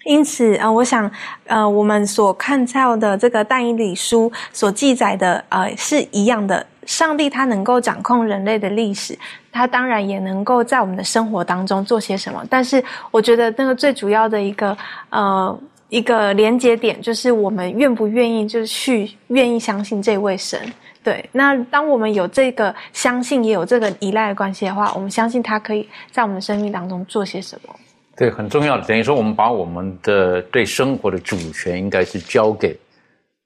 [0.04, 1.10] 因此，呃，我想，
[1.46, 6.64] 呃，我们所看到的这个但以理书所记载的，呃，是一样的。
[6.86, 9.18] 上帝他能够掌控人类的历史，
[9.50, 12.44] 他当然也能够在我们的生活当中做些什么。
[12.50, 14.76] 但是，我觉得那个最主要的一个，
[15.08, 20.60] 呃，一个连接点，就是我们愿不愿意，就是去愿意相信这位神。
[21.02, 27.74] 对，那当我们有这个相信，也有这个依赖的关系的话，我们相信他可以在我们生命当中做些什么。
[28.16, 32.78] 对，很重要的，等于说我们把我们的对生活的主权，应该是交给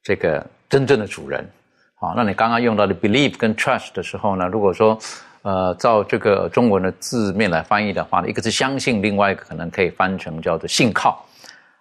[0.03, 1.49] 这个真正的主人。
[1.95, 4.47] 好，那你刚刚用到的 believe 跟 trust 的时候呢？
[4.47, 4.99] 如果说，
[5.41, 11.25] 呃，照这个中文的字面来翻译的话，一个是相信，另外一个可能可以翻成叫做信靠。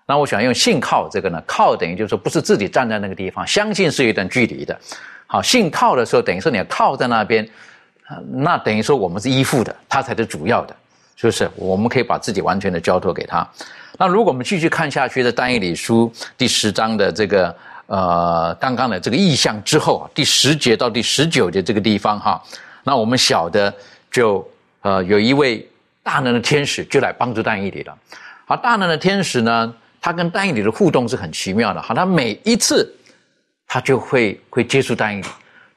[0.07, 4.79] 那我想用信靠这个呢，靠等于就是说不是自己站在那个地方，相信是一段距离的。
[5.27, 7.47] 好，信靠的时候，等于说你要靠在那边，
[8.31, 10.73] 那等于说我们是依附的，他才是主要的。
[11.17, 13.45] 就是我们可以把自己完全的交托给他。
[13.97, 17.53] 那如果我们继续看下去，的单一理书第十章的这个
[17.87, 22.39] 呃刚刚的这个意象之后，第十节到第十九节这个地方哈，
[22.83, 23.73] 那我们晓得
[24.11, 24.47] 就
[24.81, 25.67] 呃有一位
[26.03, 27.97] 大能的天使就来帮助单一理了。
[28.45, 31.81] 好，大能的天使呢，他跟单一理的互动是很奇妙的。
[31.81, 32.95] 好，他每一次
[33.65, 35.27] 他就会会接触单一理。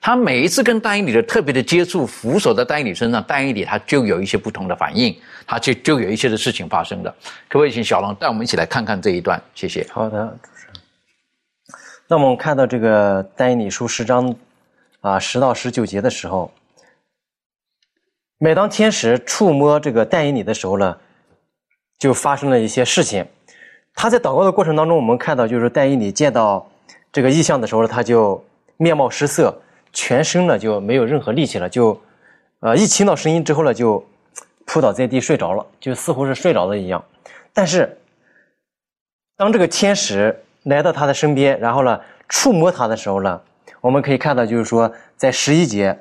[0.01, 5.15] 他每一次跟单一里的特别的接触，扶手在单一里身上，单一里他就有一些不同的反应，
[5.47, 7.15] 他就就有一些的事情发生的。
[7.49, 9.41] 可不可以请小龙带我们一起来看看这一段？
[9.55, 9.87] 谢谢。
[9.91, 10.75] 好的，主持人。
[12.09, 14.35] 那么我们看到这个单一理书十章
[15.03, 16.51] 啊十到十九节的时候，
[18.39, 20.97] 每当天使触摸这个单一里的时候呢，
[21.99, 23.27] 就发生了一些事情。
[23.93, 26.67] 他在祷告的过程当中，我们看到就是单一里见到
[27.13, 28.43] 这个异象的时候，他就
[28.79, 29.55] 面貌失色。
[29.93, 32.01] 全身呢就没有任何力气了，就，
[32.61, 34.05] 呃，一听到声音之后呢，就
[34.65, 37.05] 扑倒在地睡着了，就似乎是睡着了一样。
[37.53, 37.99] 但是，
[39.37, 43.41] 当这个天使来到他的身边，然后呢，触摸他的时候呢，
[43.81, 45.99] 我们可以看到，就是说，在十一节，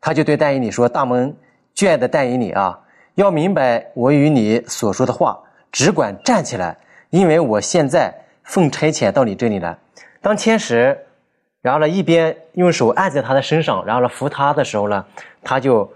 [0.00, 1.34] 他就对但以理说：“大门
[1.74, 2.78] 眷爱的但以理啊，
[3.14, 5.40] 要明白我与你所说的话，
[5.72, 6.76] 只管站起来，
[7.08, 9.78] 因为我现在奉差遣到你这里来。”
[10.20, 11.06] 当天使。
[11.62, 15.04] 然后呢，一边用手按在他的身上，然后呢扶他的时候呢，
[15.42, 15.92] 他就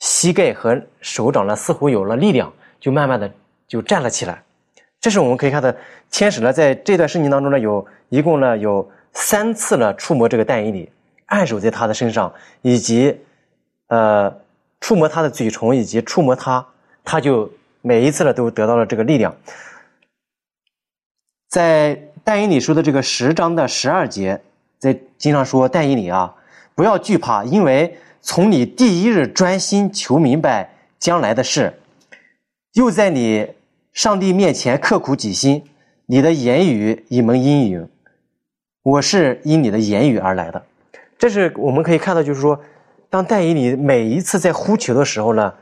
[0.00, 3.30] 膝盖和手掌呢似乎有了力量，就慢慢的
[3.68, 4.42] 就站了起来。
[5.00, 5.72] 这是我们可以看到，
[6.10, 10.90] 天使呢在这段圣经当中呢，有一共呢有三次呢触摸这个但以理，
[11.26, 13.20] 按手在他的身上，以及
[13.86, 14.34] 呃
[14.80, 16.66] 触摸他的嘴唇，以及触摸他，
[17.04, 17.48] 他就
[17.80, 19.36] 每一次呢都得到了这个力量。
[21.48, 24.42] 在但以理书的这个十章的十二节。
[24.80, 26.34] 在经常说，但以理啊，
[26.74, 31.74] 不要惧怕，因为从你第一日专心求明白将来的事，
[32.72, 33.46] 又在你
[33.92, 35.62] 上帝面前刻苦己心，
[36.06, 37.88] 你的言语一门阴影，
[38.82, 40.62] 我是因你的言语而来的。
[41.18, 42.58] 这是我们可以看到，就是说，
[43.10, 45.52] 当戴以你每一次在呼求的时候呢，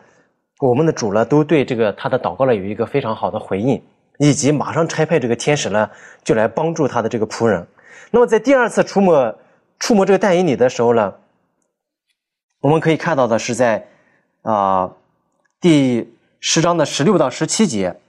[0.61, 3.83] 我们的主呢都对这个他的祷告呢有一个非常好的回应，
[4.19, 5.91] 以及马上差派这个天使呢
[6.23, 7.67] 就来帮助他的这个仆人。
[8.11, 9.39] 那么在第二次触摸
[9.79, 11.15] 触摸这个但以理的时候呢，
[12.61, 13.87] 我们可以看到的是在
[14.43, 14.91] 啊
[15.61, 18.01] 第十章的十六到十七节，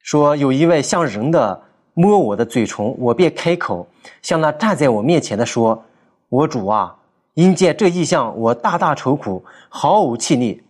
[0.00, 3.86] 说有一位像人的摸我的嘴唇，我便开口
[4.22, 5.84] 向那站在我面前的说
[6.30, 6.96] ：“我主啊，
[7.34, 10.62] 因见这异象，我大大愁苦，毫无气力。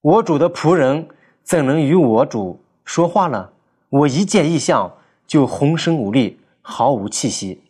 [0.00, 1.08] 我主的仆人
[1.42, 3.50] 怎能与我主说话呢？
[3.90, 4.92] 我一见异象
[5.26, 7.62] 就浑身无力。”毫无气息。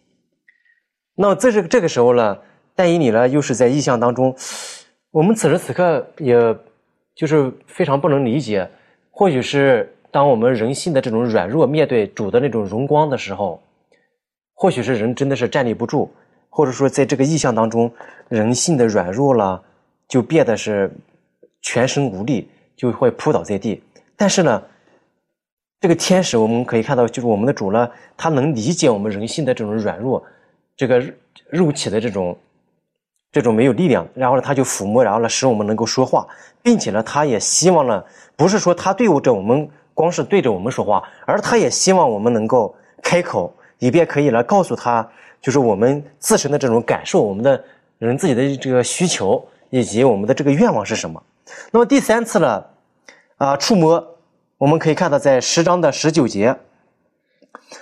[1.14, 2.36] 那在这这个时候呢，
[2.74, 4.34] 但以你呢又是在意象当中，
[5.12, 6.34] 我们此时此刻也
[7.14, 8.68] 就是非常不能理解。
[9.12, 13.62] 或许是当我们人性的这种软弱面对主的那种荣光的时候，
[14.52, 16.10] 或许是人真的是站立不住，
[16.50, 17.92] 或者说在这个意象当中，
[18.28, 19.62] 人性的软弱了，
[20.08, 20.90] 就变得是
[21.62, 23.80] 全身无力，就会扑倒在地。
[24.16, 24.60] 但是呢。
[25.80, 30.20] 这个天使，我们可以看到，就是我们的主呢，他能理解我们人性的这种软弱，
[30.76, 31.00] 这个
[31.50, 32.36] 肉体的这种
[33.30, 36.26] 这种没有力量，然后呢，他就抚摸，然后呢，使我们能够说话，
[36.62, 38.02] 并且呢，他也希望呢，
[38.34, 45.08] 不是说他对着我们，光是对着我们说话，而他也希望我们能够开口，以便可以来告诉他，
[45.40, 47.62] 就是我们自身的这种感受，我们的
[47.98, 51.22] 人自己的这个需求，以及我们的这个愿望是什么。
[51.70, 52.64] 那么第三次呢，
[53.36, 54.04] 啊，触摸。
[54.58, 56.54] 我们可以看到，在十章的十九节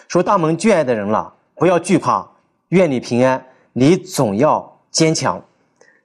[0.08, 2.28] 说：“大门眷爱的人了，不要惧怕，
[2.68, 5.42] 愿你平安，你总要坚强。”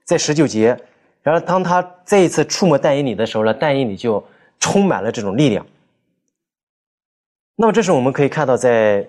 [0.05, 0.77] 在十九节，
[1.21, 4.23] 然后当他再一次触摸但以里的时候呢，但以里就
[4.59, 5.65] 充满了这种力量。
[7.57, 9.05] 那么这是我们可以看到，在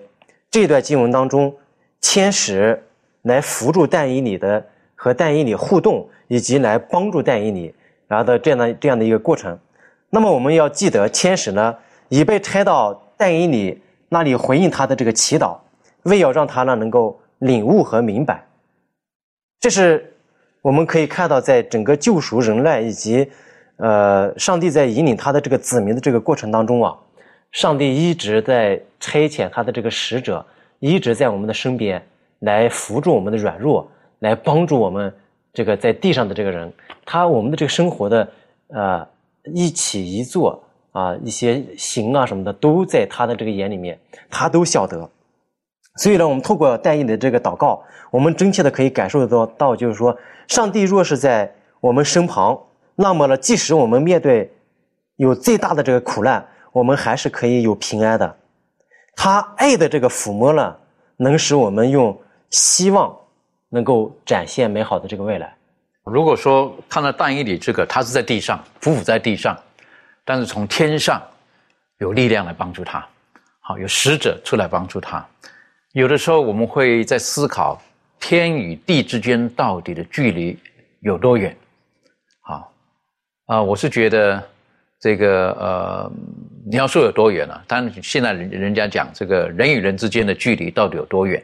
[0.51, 1.55] 这段经文当中，
[2.01, 2.83] 天使
[3.21, 7.73] 来扶助但以里的和但以里互动，以及来帮助但以里，
[8.07, 9.57] 然后的这样的这样的一个过程。
[10.13, 11.75] 那么我们要记得，天使呢
[12.07, 15.57] 已被差到但以理那里回应他的这个祈祷，
[16.03, 18.45] 为要让他呢能够领悟和明白。
[19.59, 20.13] 这是
[20.61, 23.27] 我们可以看到，在整个救赎人类以及
[23.77, 26.95] 呃上帝在引领他的这个子民的这个过程当中啊。
[27.51, 30.45] 上帝一直在差遣他的这个使者，
[30.77, 31.99] 一直在我们的身边
[32.39, 33.89] 来扶助我们的软弱，
[34.19, 35.11] 来帮助我们
[35.53, 36.71] 这个在地上的这个人。
[37.03, 38.27] 他我们的这个生活的
[38.67, 39.07] 呃
[39.53, 45.09] 一起一坐啊，一些行啊什么的，都在他的这个眼里面，他都晓得。
[45.97, 50.17] 所以呢，我们透过戴印的这个祷告，我们真切的可以感受得到，就是说，
[50.47, 52.59] 上帝若是在我们身旁，
[52.95, 54.51] 那么呢，即使我们面对
[55.17, 56.47] 有最大的这个苦难。
[56.71, 58.35] 我们还是可以有平安的，
[59.15, 60.75] 他爱的这个抚摸呢，
[61.17, 62.19] 能使我们用
[62.49, 63.15] 希望
[63.69, 65.55] 能够展现美好的这个未来。
[66.05, 69.57] 如果说看到但以理这个，他是在地上匍匐在地上，
[70.25, 71.21] 但是从天上
[71.99, 73.05] 有力量来帮助他，
[73.59, 75.25] 好有使者出来帮助他。
[75.93, 77.81] 有的时候我们会在思考
[78.19, 80.57] 天与地之间到底的距离
[80.99, 81.55] 有多远？
[82.41, 82.73] 好
[83.45, 84.43] 啊，我是觉得
[84.99, 86.11] 这个呃。
[86.65, 87.61] 你要说有多远呢？
[87.67, 91.43] 当然，现在人人家讲这个人与人之间的距离到底有多远？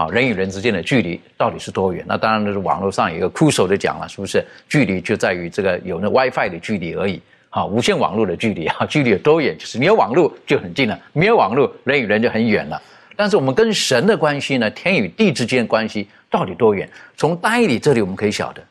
[0.00, 2.02] 好，人与人之间的距离到底是多远？
[2.08, 4.42] 那当然就是网络上有一个酷手的讲了，是不是？
[4.66, 7.20] 距离就在于这个有那 WiFi 的距离而已。
[7.50, 9.54] 好，无线网络的距离啊， 距离有多远？
[9.58, 12.80] 就是你有网络就很近了，没有网络人与人就很远了。
[13.14, 14.70] 但是我们跟神的关系呢？
[14.70, 16.88] 天与地之间关系到底多远？
[17.18, 18.62] 从单里这里我们可以晓得，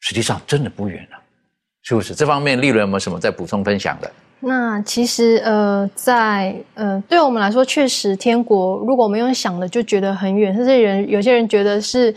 [0.00, 1.18] 实际上真的不远了，
[1.82, 2.14] 是不是？
[2.14, 4.12] 这方面利润有没有什么再补充分享的？
[4.44, 12.12] 那其实呃，在呃，对我们来说，确实天国，如果我们用想的，就觉得很远，甚至人有些人觉得是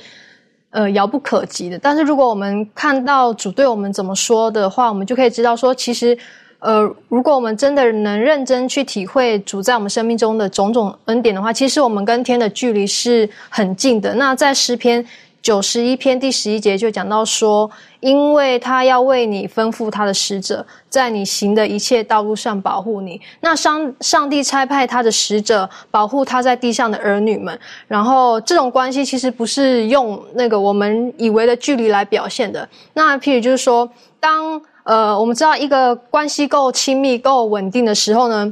[0.71, 1.77] 呃遥不可及的。
[1.77, 6.17] 但是如果我们看到主对我们怎么说的话，我们就可以知道说，其实
[6.57, 14.15] 呃，如果我们真的能认真去体会主在我们生命中的种种恩典的话，其实我们跟天的距离是很近的。
[14.15, 15.05] 那在诗篇。
[15.45, 17.69] 九十一篇第十一节就讲到说，
[17.99, 23.21] 因为他要为你吩咐他的使者，在你行的一切道路上保护你。
[23.41, 27.59] 那上上帝差派他的使者保护他在地上的儿女们。
[27.87, 32.67] 然后这种关系其实不是用那个我们以为的距离来表现的。
[32.95, 33.87] 那譬如就是说，
[34.19, 38.51] 当呃我们知道一个关系够亲密、够稳定的时候呢？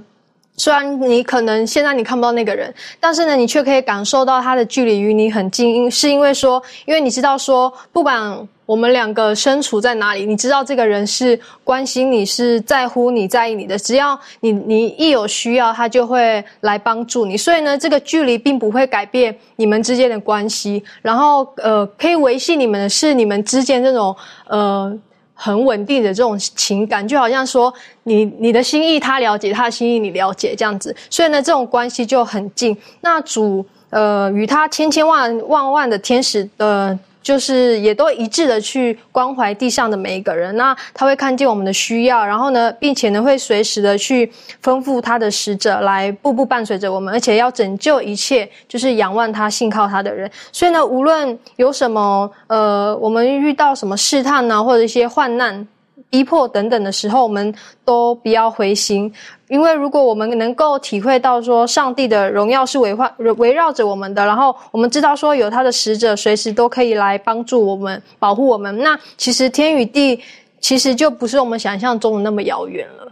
[0.56, 17.36] 虽然你可能现在你看不到那个人，但是呢，你却可以感受到他的距离与你很近，是因为说，因为你知道说，不管我们两个身处在哪里，你知道这个人是关心你，是在乎你在意你的，只要你你一有需要，他就会来帮助你。
[17.36, 24.16] 所以呢，这个距离并不会改变你们之间的关系，然后呃，可以维系你们的是你们之间这种
[24.47, 24.95] 呃。
[25.44, 27.74] 很稳定的这种情感，就好像说
[28.04, 32.78] 你你的心意他了解，他的心意你了解这样子，所以呢，这种关系就很近。
[33.02, 36.98] 那主呃与他千千万万万的天使的。
[37.24, 50.30] 就是也都一致的去关怀地上的每一个人，那他会看见我们的需要，然后呢，并且呢会随时的去吩咐他的使者来步步伴随着我们，而且要拯救一切就是仰望他、信靠他的人。
[50.52, 55.66] 所以呢，无论有什么呃，我们遇到什么试探呢，或者一些患难。
[56.14, 57.51] 逼迫等等的时候，我们
[57.84, 59.11] 都不要灰心，
[59.47, 70.22] 因为如果我们能够体会到说上帝的荣耀是围环围绕着我们的，然后我们知道说有他的使者随时都可以来帮助我们、保护我们，那其实天与地
[70.59, 73.11] 其实就不是我们想象中的那么遥远了。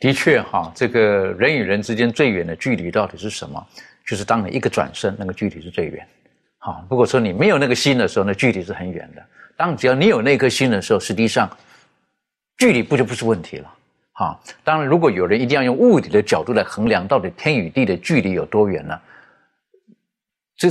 [0.00, 0.98] 的确，哈，这个
[1.38, 3.64] 人与人之间最远的距离到底是什么？
[4.04, 6.04] 就是当你一个转身，那个距离是最远。
[6.58, 9.22] 好，如果说你没有那个心的时候，那距离是很远的。
[9.56, 11.48] 当只要你有那颗心的时候，实际上。
[12.60, 13.74] 距离不就不是问题了？
[14.12, 19.00] 哈，当然，如果有人一定要用物理的角度来衡量到底天与地的距离有多远呢？
[20.58, 20.70] 这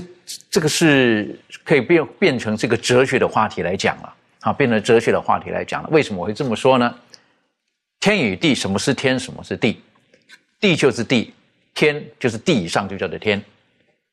[0.51, 1.35] 这个是
[1.65, 5.89] 可以变变成这个哲学的话题来讲了，啊，变成哲学的话题来讲了。
[5.89, 6.95] 为什么我会这么说呢？
[7.99, 9.17] 天与地，什么是天？
[9.17, 9.81] 什么是地？
[10.59, 11.33] 地就是地，
[11.73, 13.43] 天就是地以上就叫做天。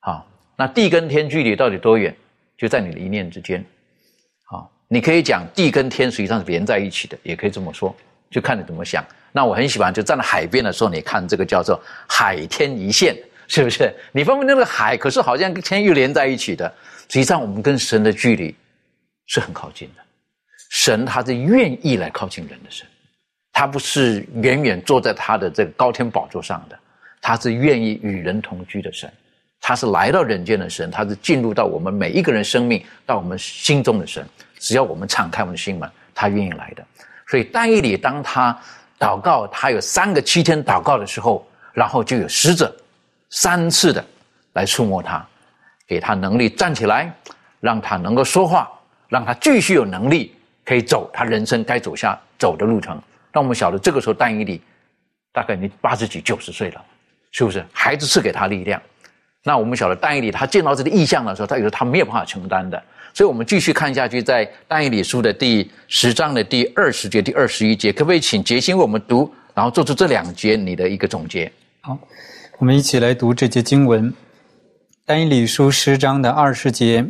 [0.01, 2.17] 好，那地跟天距离到底多远？
[2.57, 3.63] 就在你的一念之间。
[4.89, 7.95] 你可以讲地跟天实际上是连在一起的，也可以这么说，
[8.31, 9.05] 就看你怎么想。
[9.33, 13.17] 那我很喜欢，就站在海边的时候，你看这个叫做海天一线，
[13.49, 13.93] 是不是？
[14.13, 16.73] 你分不清那个海，可是好像跟天又连在一起的。
[17.09, 18.55] 实际上，我们跟神的距离
[19.27, 20.03] 是很靠近的。
[20.71, 22.87] 神他是愿意来靠近人的神，
[23.53, 26.79] 他不是远远坐在他的这个高天宝座上的。
[27.21, 29.13] 他是愿意与人同居的神，
[29.61, 34.25] 他是来到人间的神，他是进入到我们每一个人生命到我们心中的神。
[34.67, 36.85] 只要我们敞开我们的心门，他愿意来的。
[37.29, 38.59] 所以但以理当他
[38.99, 42.75] 祷告，他有三个七天祷告的时候，然后就有使者
[43.31, 44.05] 三次的
[44.55, 45.25] 来触摸他，
[45.87, 47.15] 给他能力站起来，
[47.61, 48.69] 让他能够说话，
[49.09, 53.01] 让他继续有能力可以走他人生该走下走的路程。
[53.33, 54.61] 那我们晓得这个时候但以理
[55.33, 56.85] 大概你八十几九十岁了，
[57.31, 57.65] 是不是？
[57.73, 58.83] 孩子赐给他力量。
[59.45, 62.83] 那我们晓得但以理他见到这个意象的时候，他有时候他没有办法承担的。
[63.17, 71.51] 所以我们继续看下去，在但以理书的第十章的第二十节、第二十一节，可不可以请杰心为我们读，然后做出这两节你的一个总结？
[71.81, 71.99] 好，
[72.59, 74.13] 我们一起来读这节经文。
[75.07, 77.07] 但以理书十章的二十节，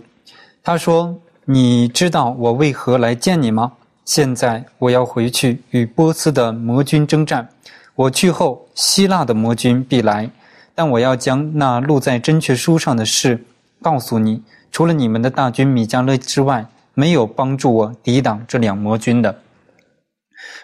[0.62, 3.72] 他说：“你知道我为何来见你吗？
[4.04, 7.48] 现在我要回去与波斯的魔军征战。
[7.96, 10.30] 我去后，希腊的魔军必来，
[10.72, 13.44] 但我要将那录在真确书上的事
[13.82, 14.40] 告诉你。”
[14.76, 19.40] 除了你们的大军米迦勒之外，没有帮助我抵挡这两魔军的。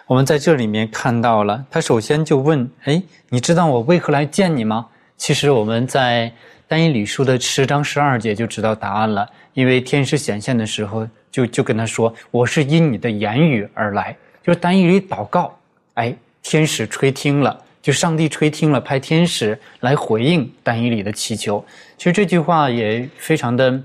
[0.05, 4.85] 我们在这里面看到了，他首先就问：“哎，你知道我为何来见你吗？”
[5.17, 6.31] 其实我们在
[6.67, 15.57] 单一礼书的十章十二节就知道答案了，因为天使显现的时候，就就跟他说：“我是因你的言语而来。”就是单一里祷告，
[15.95, 17.62] 哎，天使垂听了。
[17.83, 21.63] 就上帝垂听了，派天使来回应但以理的祈求。
[21.97, 23.83] 其实这句话也非常的，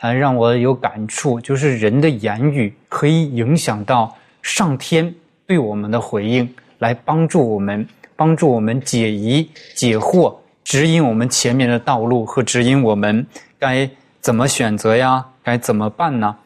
[0.00, 1.40] 呃，让我有感触。
[1.40, 5.12] 就是人的言语可以影响到上天
[5.46, 6.46] 对我们的回应，
[6.80, 13.26] 来帮助我们，帮助我们解疑解惑，指引我们前面的道路和指引我们
[13.58, 13.88] 该
[14.20, 16.36] 怎么选择呀，该怎么办呢？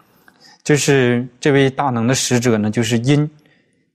[0.63, 3.29] 就是这位大能的使者呢，就是因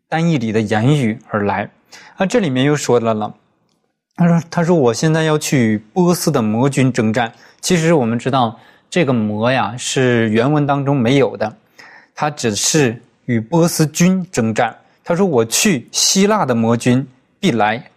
[0.10, 1.70] 单义里的言语而来。
[2.20, 3.32] 那这里面又说了了，
[4.16, 7.32] 他说：“他说我现在要去波斯的魔军征战。
[7.62, 8.60] 其实我们知道，
[8.90, 11.56] 这个魔呀是原文当中没有的，
[12.16, 14.76] 他只是与波斯军征战。
[15.04, 17.06] 他说我去希腊的魔军
[17.40, 17.88] 必来，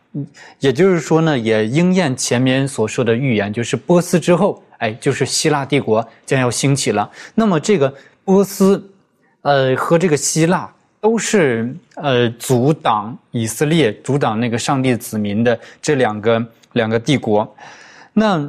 [0.59, 7.11] 也就是说呢，也应验前面所说的预言，就是波斯之后，哎，就是希腊帝国将要兴起了。
[7.35, 8.87] 那么这个波斯，
[9.41, 10.71] 呃，和这个希腊。”
[11.01, 17.57] 都是呃阻挡以色列、阻挡那个上帝子民的这两个两个帝国。
[18.13, 18.47] 那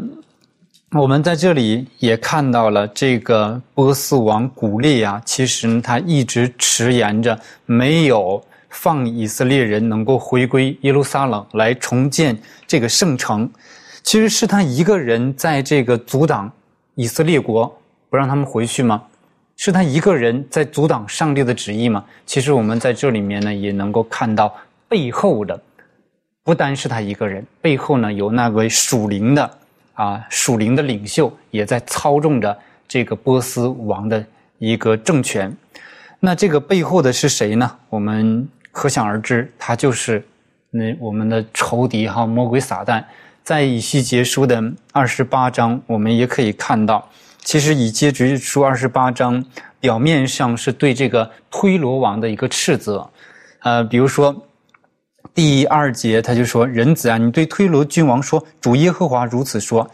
[0.92, 12.38] 我们在这里也看到了这个波斯王古列啊，其实他一直迟延着，没有放以色列人能够回归耶路撒冷来重建
[12.68, 13.50] 这个圣城。
[14.04, 16.52] 其实是他一个人在这个阻挡
[16.96, 17.74] 以色列国，
[18.10, 19.04] 不让他们回去吗？
[19.64, 22.04] 是他一个人在阻挡上帝的旨意吗？
[22.26, 24.52] 其实我们在这里面呢，也能够看到
[24.90, 25.62] 背后的，
[26.44, 29.58] 不单是他一个人，背后呢有那位属灵的
[29.94, 32.58] 啊属灵的领袖也在操纵着
[32.88, 34.26] 这个波斯王的
[34.58, 35.56] 一个政权。
[36.20, 37.72] 那这个背后的是谁呢？
[37.90, 40.26] 我们可想而知，他就是
[40.72, 43.04] 那我们的仇敌哈魔鬼撒旦。
[43.44, 44.60] 在以西结书的
[44.92, 47.08] 二十八章，我们也可以看到。
[47.44, 49.44] 其实以接直书二十八章
[49.80, 53.10] 表面上是对这个推罗王的一个斥责，
[53.60, 54.36] 呃，比如说
[55.34, 59.90] 第二节他就说：“人子啊，你对推罗君王说，主耶和华如此说：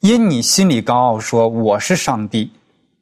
[0.00, 2.50] 因你心里高傲，说我是上帝，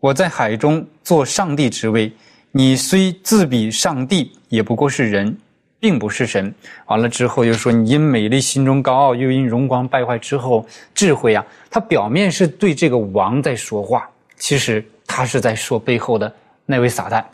[0.01, 2.13] 我在海中做上帝之位，
[2.53, 5.37] 你虽自比上帝，也不过是人。”
[5.81, 6.55] 并不是神，
[6.87, 10.65] 完了之后又说你因美丽心中高傲，又因荣光败坏之后
[10.95, 11.45] 智慧啊。
[11.71, 16.33] 他表面是对这个王在说话，其实他是在说背后的
[16.67, 17.25] 那位撒旦。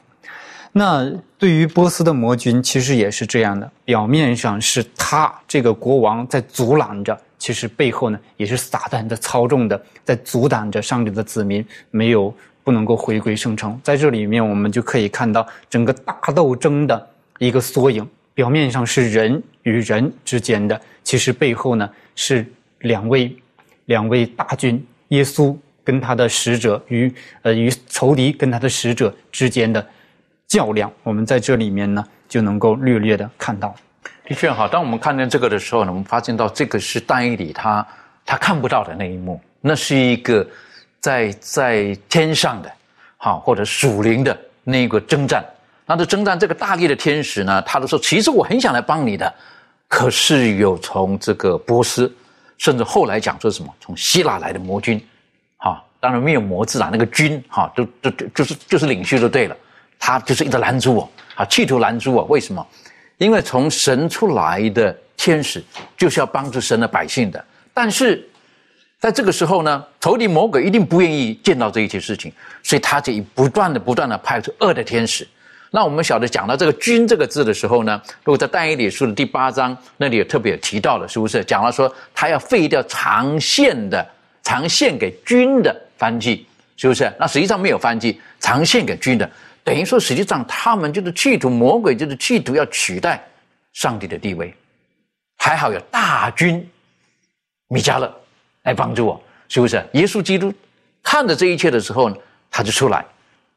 [0.70, 12.32] 那对于波斯的魔君，其实也是这样的，表面上是他这个国王在阻拦着，其实背后呢也是撒旦在操纵的，在阻挡着上帝的子民没有
[12.62, 13.80] 不能够回归圣城。
[13.82, 18.06] 在这里面，我们就可以看到整个大斗争的一个缩影。
[18.36, 22.46] 表面上是人与人之间的，其实背后呢是
[22.80, 23.34] 两位
[23.86, 27.10] 两位大军，耶稣跟他的使者与
[27.40, 29.84] 呃与仇敌跟他的使者之间的
[30.46, 30.92] 较量。
[31.02, 33.74] 我们在这里面呢就能够略略的看到。
[34.26, 37.86] 的确哈，当我们看见这个的时候呢，我们发现到这个是但以理他
[38.26, 40.46] 他看不到的那一幕，那是一个
[41.00, 42.70] 在在天上的，
[43.16, 45.42] 哈或者属灵的那个征战。
[45.86, 49.32] 那在征战这个大力的天使呢，他就说：“其实我很想来帮你的，
[49.86, 52.12] 可是有从这个波斯，
[52.58, 55.00] 甚至后来讲说什么从希腊来的魔军，
[55.58, 59.56] 哈，当然没有魔字啊，那个军哈，就就就就是就是领袖就对了，
[59.96, 62.24] 他就是一直拦住我，啊，企图拦住我。
[62.24, 62.66] 为什么？
[63.18, 65.62] 因为从神出来的天使，
[65.96, 67.42] 就是要帮助神的百姓的。
[67.72, 68.28] 但是
[68.98, 72.32] 在这个时候呢，仇敌魔鬼一定不愿意见到这一切事情，
[72.64, 75.26] 所以他就不断的、不断的派出恶的天使。
[75.70, 84.06] 那我们晓得讲到这个“君”这个字的时候呢，如果在但以理书的第八章那里有特别有提到了，是不是讲了说他要废掉长线的、
[84.42, 86.46] 长线给君的燔祭，
[86.76, 87.12] 是不是？
[87.18, 89.28] 那实际上没有燔祭，长线给君的，
[89.64, 93.22] 等于说实际上他们就是企图魔鬼就是企图要取代
[93.72, 94.54] 上帝的地位。
[95.36, 96.66] 还好有大军
[97.68, 98.12] 米迦勒
[98.62, 99.84] 来帮助我，是不是？
[99.92, 100.52] 耶稣基督
[101.02, 102.16] 看着这一切的时候呢，
[102.50, 103.04] 他就出来，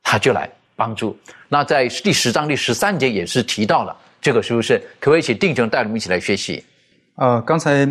[0.03, 0.49] 他就来。
[0.79, 1.13] 帮助。
[1.49, 4.77] 那在第十章第十三节也是提到了这个，是不是？
[4.97, 6.63] 可不可以请定兄带我们一起来学习？
[7.15, 7.85] 呃，刚才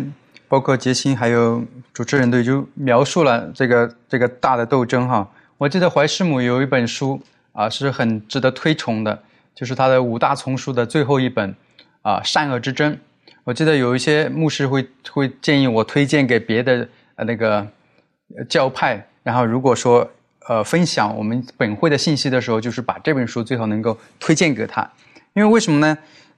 [0.47, 1.63] 包括杰星还有
[1.93, 5.29] 主持人都就描述了这个这个大的斗争哈。
[5.59, 7.21] 我记得怀师母有一本书
[7.53, 9.21] 啊，是很值得推崇的，
[9.53, 11.55] 就是他的五大丛书的最后一本
[12.01, 12.91] 啊，《善恶之争》。
[13.43, 17.67] 我记得有一些牧师会会建议我推荐给别的呃那个
[18.49, 20.09] 教派，然后如果说。
[20.49, 24.81] 呃，分享我们本会的信息的时候，就是把这本书最好能够推荐给他，
[25.33, 25.95] 因为为什么呢？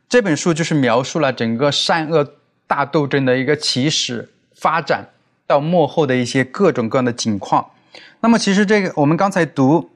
[0.10, 2.34] 这本书就是描述了整个善恶
[2.68, 5.08] 大斗争的一个起始、发展
[5.48, 7.66] 到幕后的一些各种各样的景况。
[8.20, 9.90] 那么，其实这个我们刚才读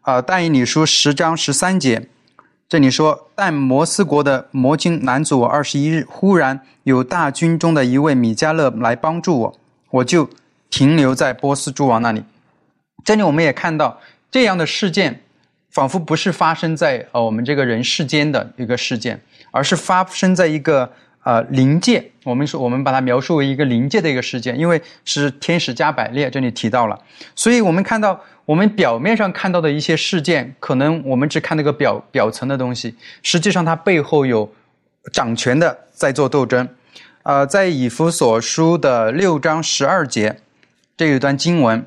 [0.00, 2.08] 啊，《但以理书》十章十三节，
[2.68, 9.58] 这里说：“但摩斯国的摩金拦阻我二十一日，忽然有大军中的一位米迦勒来帮助我，
[9.90, 10.28] 我就
[10.68, 12.24] 停留在波斯诸王那里。”
[13.04, 15.20] 这里我们也看到这样的事件，
[15.70, 19.20] 仿佛不是发生在呃我们这个人世间的一个事件，
[19.50, 20.90] 而是发生在一个
[21.24, 22.04] 呃灵界。
[22.24, 26.98] 我们说我们把它描述为一个灵界的一个事件，因为是天使加百列这里提到了，
[27.34, 34.52] 所以我们看到我们表面上看到的一些事件，可能我们只看那个表表层的东西，实际上它背后有
[35.12, 36.68] 掌权的在做斗争。
[37.22, 40.40] 呃，在以弗所书的六章十二节，
[40.96, 41.86] 这一段经文。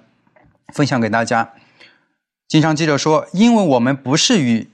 [0.72, 1.54] 分享给大家。
[2.48, 4.70] 经常记者说：“因为我们不是与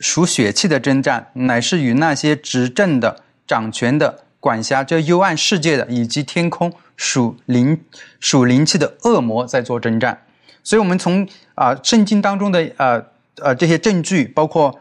[0.00, 7.80] 属血气的征战，乃是与那些执政的、掌权的、管辖这幽暗世界的，以及天空属灵、
[8.18, 10.22] 属灵气的恶魔在做征战。”
[10.64, 13.04] 所以，我们从啊圣经当中的呃
[13.36, 14.80] 呃这些证据，包括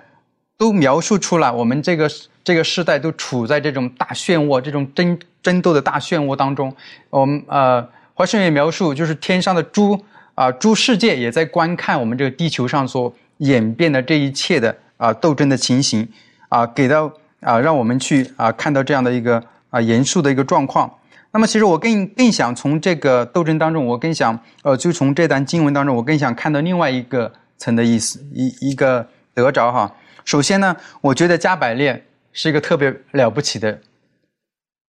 [0.58, 2.10] 都描述出来，我们这个
[2.44, 6.76] 这个时代都处在这种大漩涡、这种争争斗的大漩涡当中。
[7.12, 10.04] 我们呃华盛也描述，就是天上的猪。
[10.40, 16.08] 啊，诸世界也在观看我们这个地球上所演变的这一切的啊斗争的情形，
[16.48, 17.12] 啊，给到
[17.42, 20.90] 啊，让我们去啊看到这样的一个啊严肃的一个状况。
[21.32, 29.94] 那么，其实我更更想从这个斗争当中，我更想呃，就从这段经文当中，我更想看到另外一个层的意思，一一个得着哈。
[30.24, 33.78] 首先呢，我觉得加百列是一个特别了不起的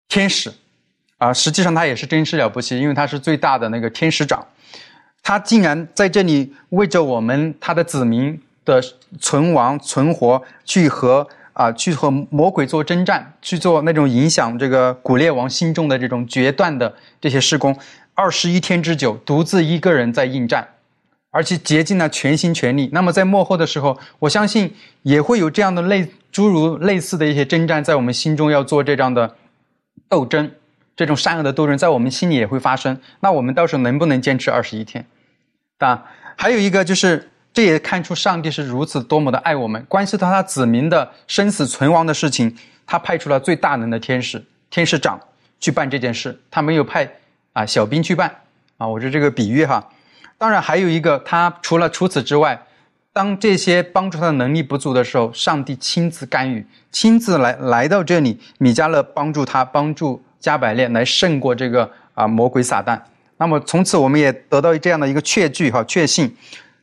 [0.08, 0.54] 天使，
[1.18, 4.46] 啊，实际上他也是真是了不起，因为他是最大的那个天使长。
[5.24, 8.82] 他竟然在这里为着我们他的子民的
[9.20, 17.78] 存亡存活去和啊去和魔鬼做征战，去做那种影响这个古列王心中的这种决断的这些施工，
[18.16, 20.68] 二十一天之久，独自一个人在应战，
[21.30, 22.90] 而且竭尽了全心全力。
[22.94, 29.36] 那么在幕后的时候，我相信也会有这样的类诸如类似的一些征战，在我们心中要做这样的
[30.08, 30.52] 斗争。
[31.02, 35.04] 这种善恶的斗争在我们心里也会发生，那我们到时候能不能坚持二十一天？
[35.80, 36.06] 啊，
[36.38, 45.20] 还有一个就是，这也看出上帝是如此多么的爱我们，关系到他子民的生死存亡的事情，他派出了最大能的天使天使长
[45.60, 47.12] 去办这件事，他没有派
[47.54, 48.32] 啊小兵去办
[48.78, 49.84] 啊，我是这个比喻哈。
[50.38, 52.62] 当然还有一个，他除了除此之外，
[53.12, 60.24] 当这些帮助他的能力不足的时候，上帝亲自干预，亲自来来到这里，米迦勒帮助他帮助。
[60.42, 63.00] 加百列来胜过这个啊魔鬼撒旦，
[63.38, 66.36] 那么从此我们也得到这样的一个确据哈确信，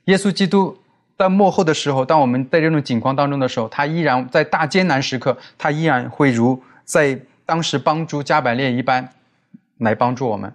[0.05, 0.75] 耶稣基督
[1.19, 9.07] 在幕后的时候，当我们在这种境况当中的时候，他依然在大艰难时刻，他依然会如在当时帮助加百列一般
[9.79, 10.51] 来帮助我们。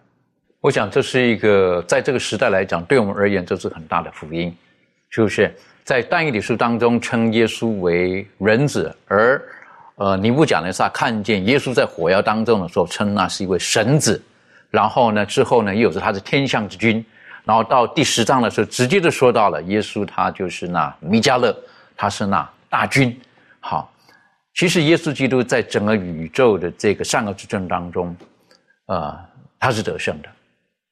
[0.61, 4.55] 我想这是一个在这个时代来讲，对我们而言这是很大的福音，
[5.09, 5.53] 是不是？
[5.83, 9.41] 在但以理书当中称耶稣为人子，而。
[9.95, 14.21] 呃，尼布讲的是看见耶稣在火窑当中的时候，称那是一位神子。
[14.69, 17.05] 然后呢，之后呢，又是他是天象之君。
[17.45, 21.55] 然后到第十章的时候，直接就说到了耶稣，他就是那弥迦勒，
[21.95, 23.15] 他是那大军。
[23.59, 23.93] 好，
[24.55, 28.15] 其实耶稣基督在整个宇宙的这个善恶之争当中，
[28.87, 29.15] 呃，
[29.59, 30.29] 他是得胜的。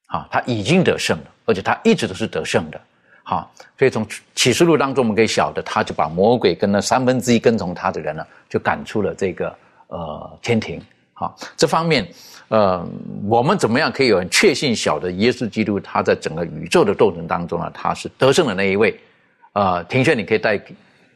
[0.07, 2.79] 啊，他已经得胜了，而且他一直都是得胜的。
[3.23, 4.05] 好，所以从
[4.35, 9.55] 启示录当中，我们可以晓得，他就把魔鬼跟那三分之一跟从他的人呢，就赶出了这个
[9.87, 10.81] 呃天庭。
[11.13, 12.07] 好，这方面，
[12.47, 12.83] 呃，
[13.27, 18.99] 我们怎么样可以有很确信晓得耶稣基督他在整个宇宙的斗争当中呢，他是得胜的那一位？
[19.53, 20.59] 呃，庭轩，你可以带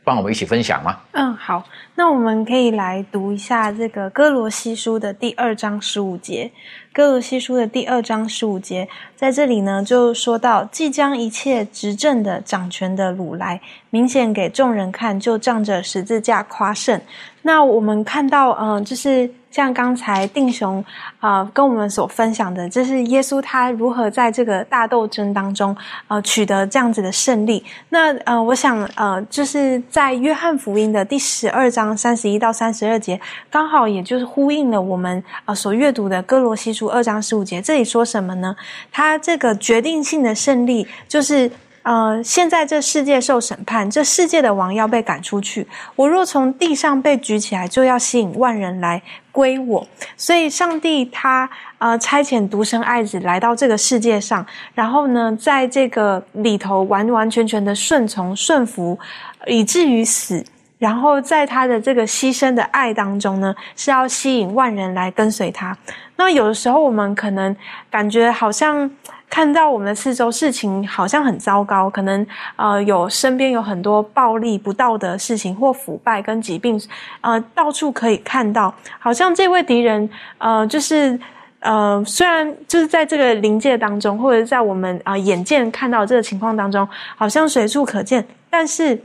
[0.05, 0.97] 帮我们一起分享吗？
[1.13, 1.61] 嗯，好，
[1.95, 6.51] 那我们可以来读一下这个哥罗西书的第二章十五节。
[6.93, 8.87] 哥罗西书的第二章十五节，
[9.17, 17.01] 在这里呢，就说到，即将一切执政的、掌权的掳来，明显给众人看，就仗着十字架夸胜。
[17.41, 20.83] 那我们看到，嗯，就是像刚才定雄
[21.21, 25.73] 啊跟我们所分享的，就是耶稣他如何在这个大斗争当中，
[26.09, 27.63] 呃，取得这样子的胜利。
[27.87, 33.17] 那呃，我想呃，就是在约翰福音的第十二章三十一到三十二节，
[33.49, 37.61] 刚好也就是呼应了我们呃所阅读的哥罗西书二章十五节。
[37.61, 38.53] 这里说什么呢？
[38.91, 41.49] 他这个决定性的胜利就是。
[41.86, 45.67] 呃，现在这世界受审判，这世界的王要被赶出去。
[45.95, 48.99] 我若从地上被举起来，就要吸引万人来
[49.31, 49.88] 归我。
[50.17, 58.97] 所以，上帝他呃差遣独生爱子来到这个世界上，然后呢，在这个里头完完全全的顺从顺服，
[59.45, 60.43] 以至于死。
[60.79, 65.77] 然后，在他的这个牺牲的爱当中呢，是要吸引万人来跟随他。
[66.15, 67.55] 那有的时候，我们可能
[67.91, 68.89] 感觉好像。
[69.36, 72.25] 看到我们的四周事情好像很糟糕，可能
[72.55, 76.79] 呃有身边有很多暴力、不道德事情或腐败跟疾病，
[77.19, 78.73] 呃到处可以看到。
[78.97, 81.19] 好像这位敌人呃就是
[81.59, 88.97] 呃虽然就是在这个临界当中，或者在我们啊眼见看到这个情况当中，好像随处可见，但是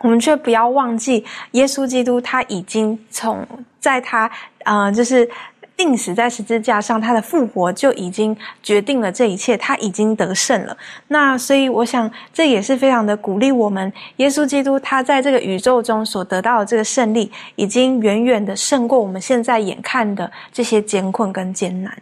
[0.00, 3.42] 我们却不要忘记，耶稣基督他已经从
[3.80, 4.30] 在他
[4.66, 5.26] 呃就是。
[5.76, 10.76] 定死在十字架上，他的复活就已经决定了这一切，他已经得胜了。
[11.08, 13.92] 那所以，我想这也是非常的鼓励我们。
[14.16, 21.96] 耶稣基督他在这个宇宙中所得到的这个胜利，已经远远的胜过我们现在眼看的这些艰困跟艰难。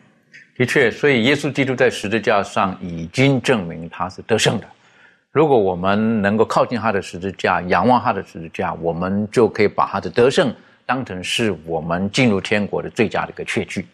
[0.56, 4.66] 的确，所以耶稣基督在十字架上已经证明他是得胜的。
[5.32, 10.54] 如果我们能够靠近他的十字架，仰望他的十字架，我们就可以把他的得胜。
[10.84, 13.86] 当成是我们进入天国的最佳的一个确据，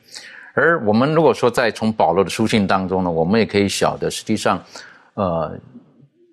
[0.54, 4.62] 而我们如果说在从保罗的书信当中呢，我们也可以晓得，实际上，
[5.14, 5.56] 呃，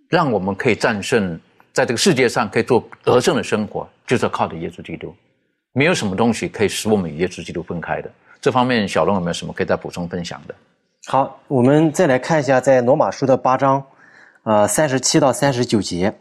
[0.10, 1.40] 让我们可以战胜
[1.74, 5.14] 在这个世界上可以做得胜的生活，就是要靠着耶稣基督。
[5.74, 8.10] 没有什么东西可以使我们与耶稣基督分开的。
[8.40, 10.56] 这方面，小龙有没有什么可以再补充分享的？
[11.08, 13.86] 好，我们再来看一下在罗马书的八章，
[14.44, 16.14] 呃，三十七到三十九节。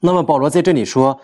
[0.00, 1.18] 那么保罗在这里说。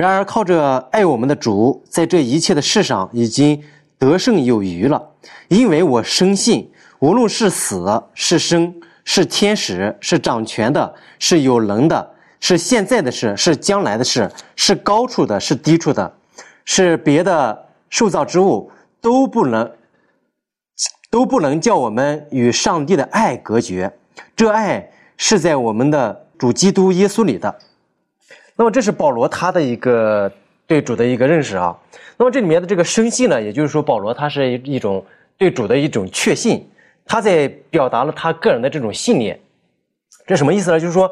[0.00, 3.60] 然而，靠着爱我们的主，在这一切的事上已经
[3.98, 5.02] 得胜有余了。
[5.48, 6.70] 因为我深信，
[7.00, 7.84] 无论是死
[8.14, 8.72] 是生，
[9.02, 16.14] 是天使，是掌权的，是有能的，是现在的事，是将来的事，是高处的，是低处的，
[16.64, 18.70] 是别的受造之物，
[19.00, 19.68] 都不能
[21.10, 23.92] 都不能叫我们与上帝的爱隔绝。
[24.36, 27.52] 这爱是在我们的主基督耶稣里的。
[28.58, 30.28] 那么这是保罗他的一个
[30.66, 31.78] 对主的一个认识啊。
[32.16, 35.06] 那么这里面的这个生信呢，也就是说保罗他是一种
[35.36, 36.68] 对主的一种确信，
[37.06, 39.38] 他在表达了他个人的这种信念。
[40.26, 40.80] 这什么意思呢？
[40.80, 41.08] 就是说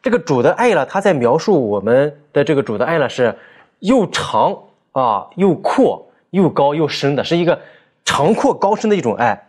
[0.00, 3.36] 这个主的爱呢，他在描述我们的这个主的爱呢是
[3.80, 4.56] 又长
[4.92, 7.58] 啊又阔又高又深的，是一个
[8.04, 9.48] 长阔高深的一种爱。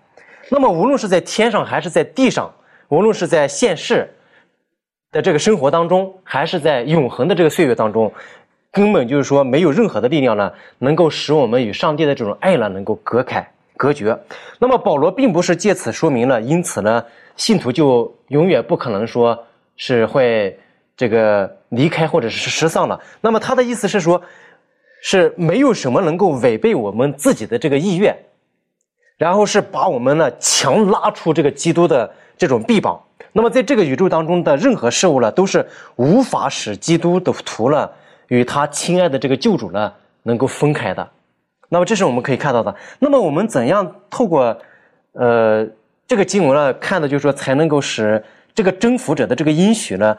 [0.49, 2.51] 那么无论是在天上还是在地上，
[2.87, 4.09] 无论是在现世。
[5.15, 8.11] 在这个生活当中，还是在永恒的这个岁月当中，
[8.69, 14.19] 根本就是说没有任何的力量呢，能够使我们与上帝的这种爱呢，能够隔开、隔绝。
[14.59, 17.01] 那么保罗并不是借此说明了，因此呢，
[17.37, 19.41] 信徒就永远不可能说
[19.77, 20.59] 是会
[20.97, 22.99] 这个离开或者是失丧了。
[23.21, 24.21] 那么他的意思是说，
[25.01, 28.13] 是没有什么能够违背我们自己的这个意愿，
[29.15, 33.01] 然后是把我们呢强拉出这个基督的这种臂膀。
[33.37, 35.67] 那么，在这个宇宙当中的任何事物呢，都是
[35.97, 37.89] 无法使基督的徒呢
[38.29, 39.91] 与他亲爱的这个救主呢
[40.23, 41.05] 能够分开的。
[41.67, 42.73] 那么，这是我们可以看到的。
[42.97, 44.57] 那么，我们怎样透过
[45.11, 45.67] 呃
[46.07, 48.23] 这个经文呢看的，就是说才能够使
[48.53, 50.17] 这个征服者的这个应许呢，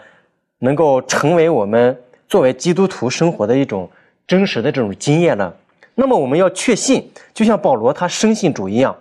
[0.59, 1.99] 能够成为我们
[2.29, 3.91] 作为基督徒生活的一种
[4.27, 5.51] 真实的这种经验呢？
[5.95, 8.95] 那么，我们要确信，就像保罗他深信主一样。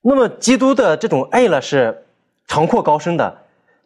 [0.00, 2.00] 那么，基督的这种爱呢是。
[2.46, 3.36] 长阔高深的，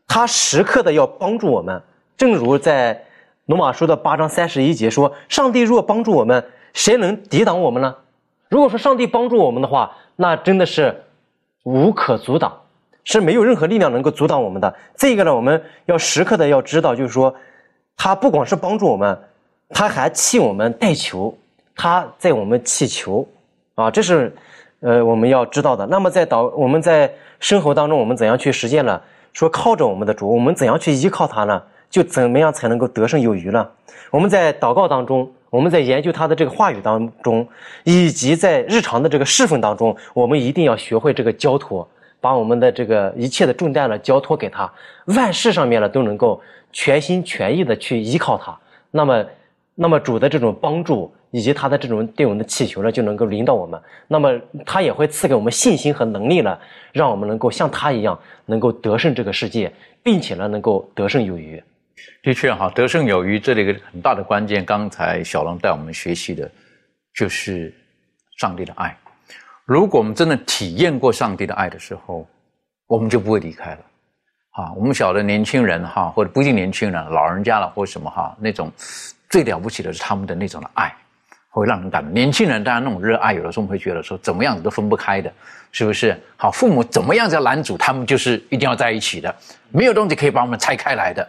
[0.07, 1.83] 他时刻的要帮助我们。
[2.17, 3.05] 正如在
[3.47, 7.95] 罗马书的八章三十一节说：“上帝若帮助我们，谁能抵挡我们呢？”
[8.51, 11.05] 如果说上帝帮助我们的话，那真的是
[11.63, 12.61] 无可阻挡，
[13.05, 14.75] 是没有任何力量能够阻挡我们的。
[14.97, 17.35] 这个呢，我们要时刻的要知道，就是说，
[17.97, 19.19] 他不光是帮助我们，
[19.69, 21.37] 他还替我们代求，
[21.77, 23.29] 他在我们祈求
[23.75, 24.35] 啊，这是
[24.81, 25.87] 呃我们要知道的。
[25.87, 29.01] 那么在祷我们在生活当中，我们怎样去实践呢？
[29.33, 31.63] 说靠着我们的主，我们怎样去依靠他呢？
[31.91, 33.67] 就怎么样才能够得胜有余呢？
[34.11, 37.47] 我们在祷告当中，我们在研究他的这个话语当中，
[37.85, 41.89] 以及在日常的这个侍奉当中，我们一定要学会这个交托，
[42.21, 44.71] 把我们的这个一切的重担呢交托给他，
[45.07, 46.41] 万事上面呢都能够
[46.73, 48.59] 全心全意的去依靠他。
[48.91, 49.25] 那么，
[49.75, 53.81] 那么主的这种帮助以及他的这种对我们的祈求呢，就能够领导我们。
[54.07, 54.31] 那么
[54.65, 56.59] 他也会赐给我们信心和能力呢，
[56.93, 59.73] 让我们能够像他一样，能够得胜这个世界，
[60.03, 61.63] 并且呢能够得胜有余。
[62.23, 64.65] 的确哈，得胜有余，这里一个很大的关键。
[64.65, 66.51] 刚才小龙带我们学习的，
[67.15, 67.75] 就是
[68.39, 68.97] 上帝的爱。
[69.65, 72.27] 如果我们真的体验过上帝的爱的时候，
[72.87, 73.81] 我们就不会离开了。
[74.53, 78.73] 啊，我们晓得年轻人哈，或者不一定年轻人，老人家了或者什么哈，那种
[79.29, 80.93] 最了不起的是他们的那种的爱，
[81.59, 82.13] 会让人感动。
[82.13, 85.33] 年轻人当然那种热爱，有的时候我们会觉得说怎么样子都分不开的，
[85.73, 86.19] 是不是？
[86.37, 89.35] 好，父母怎么样在拦阻，他们就是一定要在一起的，
[89.71, 91.29] 没有东西可以把我们拆开来的。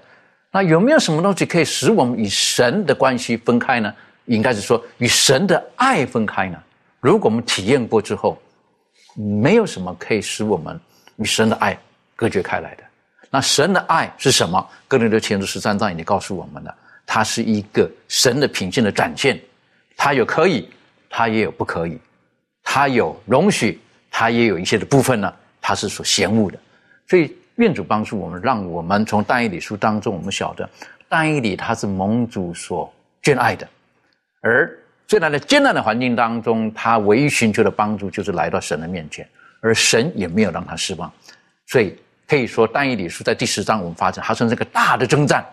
[0.52, 3.94] 那有没有什么东西可以使我们与神的关系分开呢？
[4.26, 6.58] 应该是说与神的爱分开呢？
[7.00, 8.40] 如果我们体验过之后，
[9.16, 10.80] 没有什么可以使我们
[11.18, 11.78] 与神的爱
[12.16, 12.84] 隔绝开来的。
[13.30, 14.68] 那神的爱是什么？
[14.88, 16.74] 哥林多前书十三章已经告诉我们了，
[17.06, 19.40] 它是一个神的品性的展现，
[20.00, 20.70] 它有可以，
[21.10, 22.00] 它也有不可以，
[22.64, 23.78] 它有容许，
[24.10, 26.58] 它也有一些的部分呢，它是所嫌恶的，
[27.06, 27.36] 所以。
[27.60, 30.70] 愿主帮助我们，让我们从但以理书当中，我们晓得
[31.10, 32.90] 但以理他是蒙主所
[33.22, 33.68] 眷爱的，
[34.40, 39.28] 而最难的艰难的环境当中，他唯一寻求的帮助就是来到神的面前，
[39.60, 41.12] 而神也没有让他失望，
[41.68, 45.46] 所以可以说但以理书在第十章我们发现，他算是个大的征战，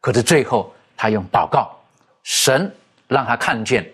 [0.00, 1.70] 可是最后他用祷告，
[2.24, 2.68] 神
[3.08, 3.90] 让他看见，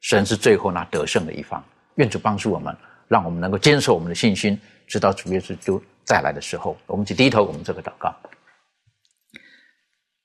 [0.00, 1.62] 神是最后那得胜的一方。
[1.96, 2.76] 愿主帮助我们，
[3.08, 5.82] 让我们能够坚守我们的信心，直到主耶稣就。
[6.04, 8.14] 再来的时候，我们就低头，我们这个祷告。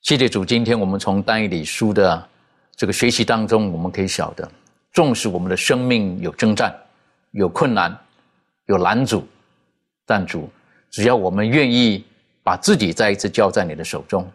[0.04, 2.30] 谢谢主，今天我们从单一理书的
[2.76, 4.48] 这个学习当中，我们可以晓得，
[4.94, 6.72] 纵使我们的生命有征战、
[7.32, 7.98] 有困难、
[8.68, 9.28] 有拦阻，
[10.06, 10.48] 但主
[10.92, 12.06] 只要我们愿意
[12.44, 14.32] 把自己再一次交在你的手中，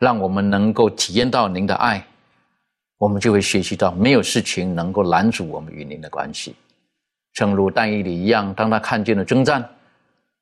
[0.00, 2.04] 让我们能够体验到您的爱，
[3.02, 6.54] 我们就会学习到没有事情能够拦阻我们与您的关系。
[7.32, 9.68] 正如但以理一样，当他看见了征战。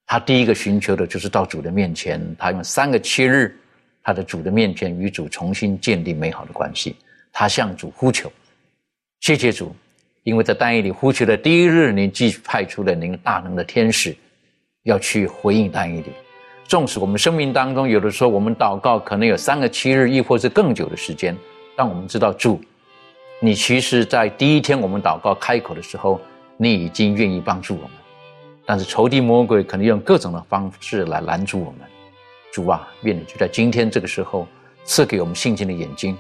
[0.05, 3.57] 他第一个寻求的就是到主的面前，他用三个七日，
[4.03, 6.97] 他的主的面前与主重新建立美好的关系。
[7.33, 8.31] 他向主呼求，
[9.21, 9.75] 谢谢主，
[10.25, 14.15] 因为在单夜里呼求的第一日，您既派出了您大能的天使，
[14.83, 16.13] 要去回应单夜里。
[16.65, 21.35] 纵使我们生命当中有的时候我们祷告可能有三个七日，亦或是更久的时间，
[21.77, 22.61] 但我们知道主，
[23.41, 26.21] 你其实在第一天我们祷告开口的时候，
[26.57, 27.91] 你已经愿意帮助我们。
[28.67, 31.81] 但是仇敌魔鬼可能用各种的方式来拦阻我们，
[32.53, 34.47] 主啊，愿你就在今天这个时候
[34.85, 36.17] 赐给我们信心的眼睛，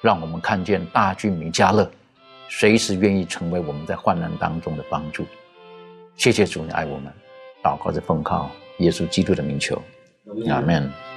[0.00, 1.90] 让我们看见大军弥加勒
[2.48, 5.26] 随时愿意成为我们在患难当中的帮助。
[6.16, 7.12] 谢谢主，你爱我们，
[7.62, 9.80] 祷告着奉靠耶稣基督的名求，
[10.48, 11.09] 阿门。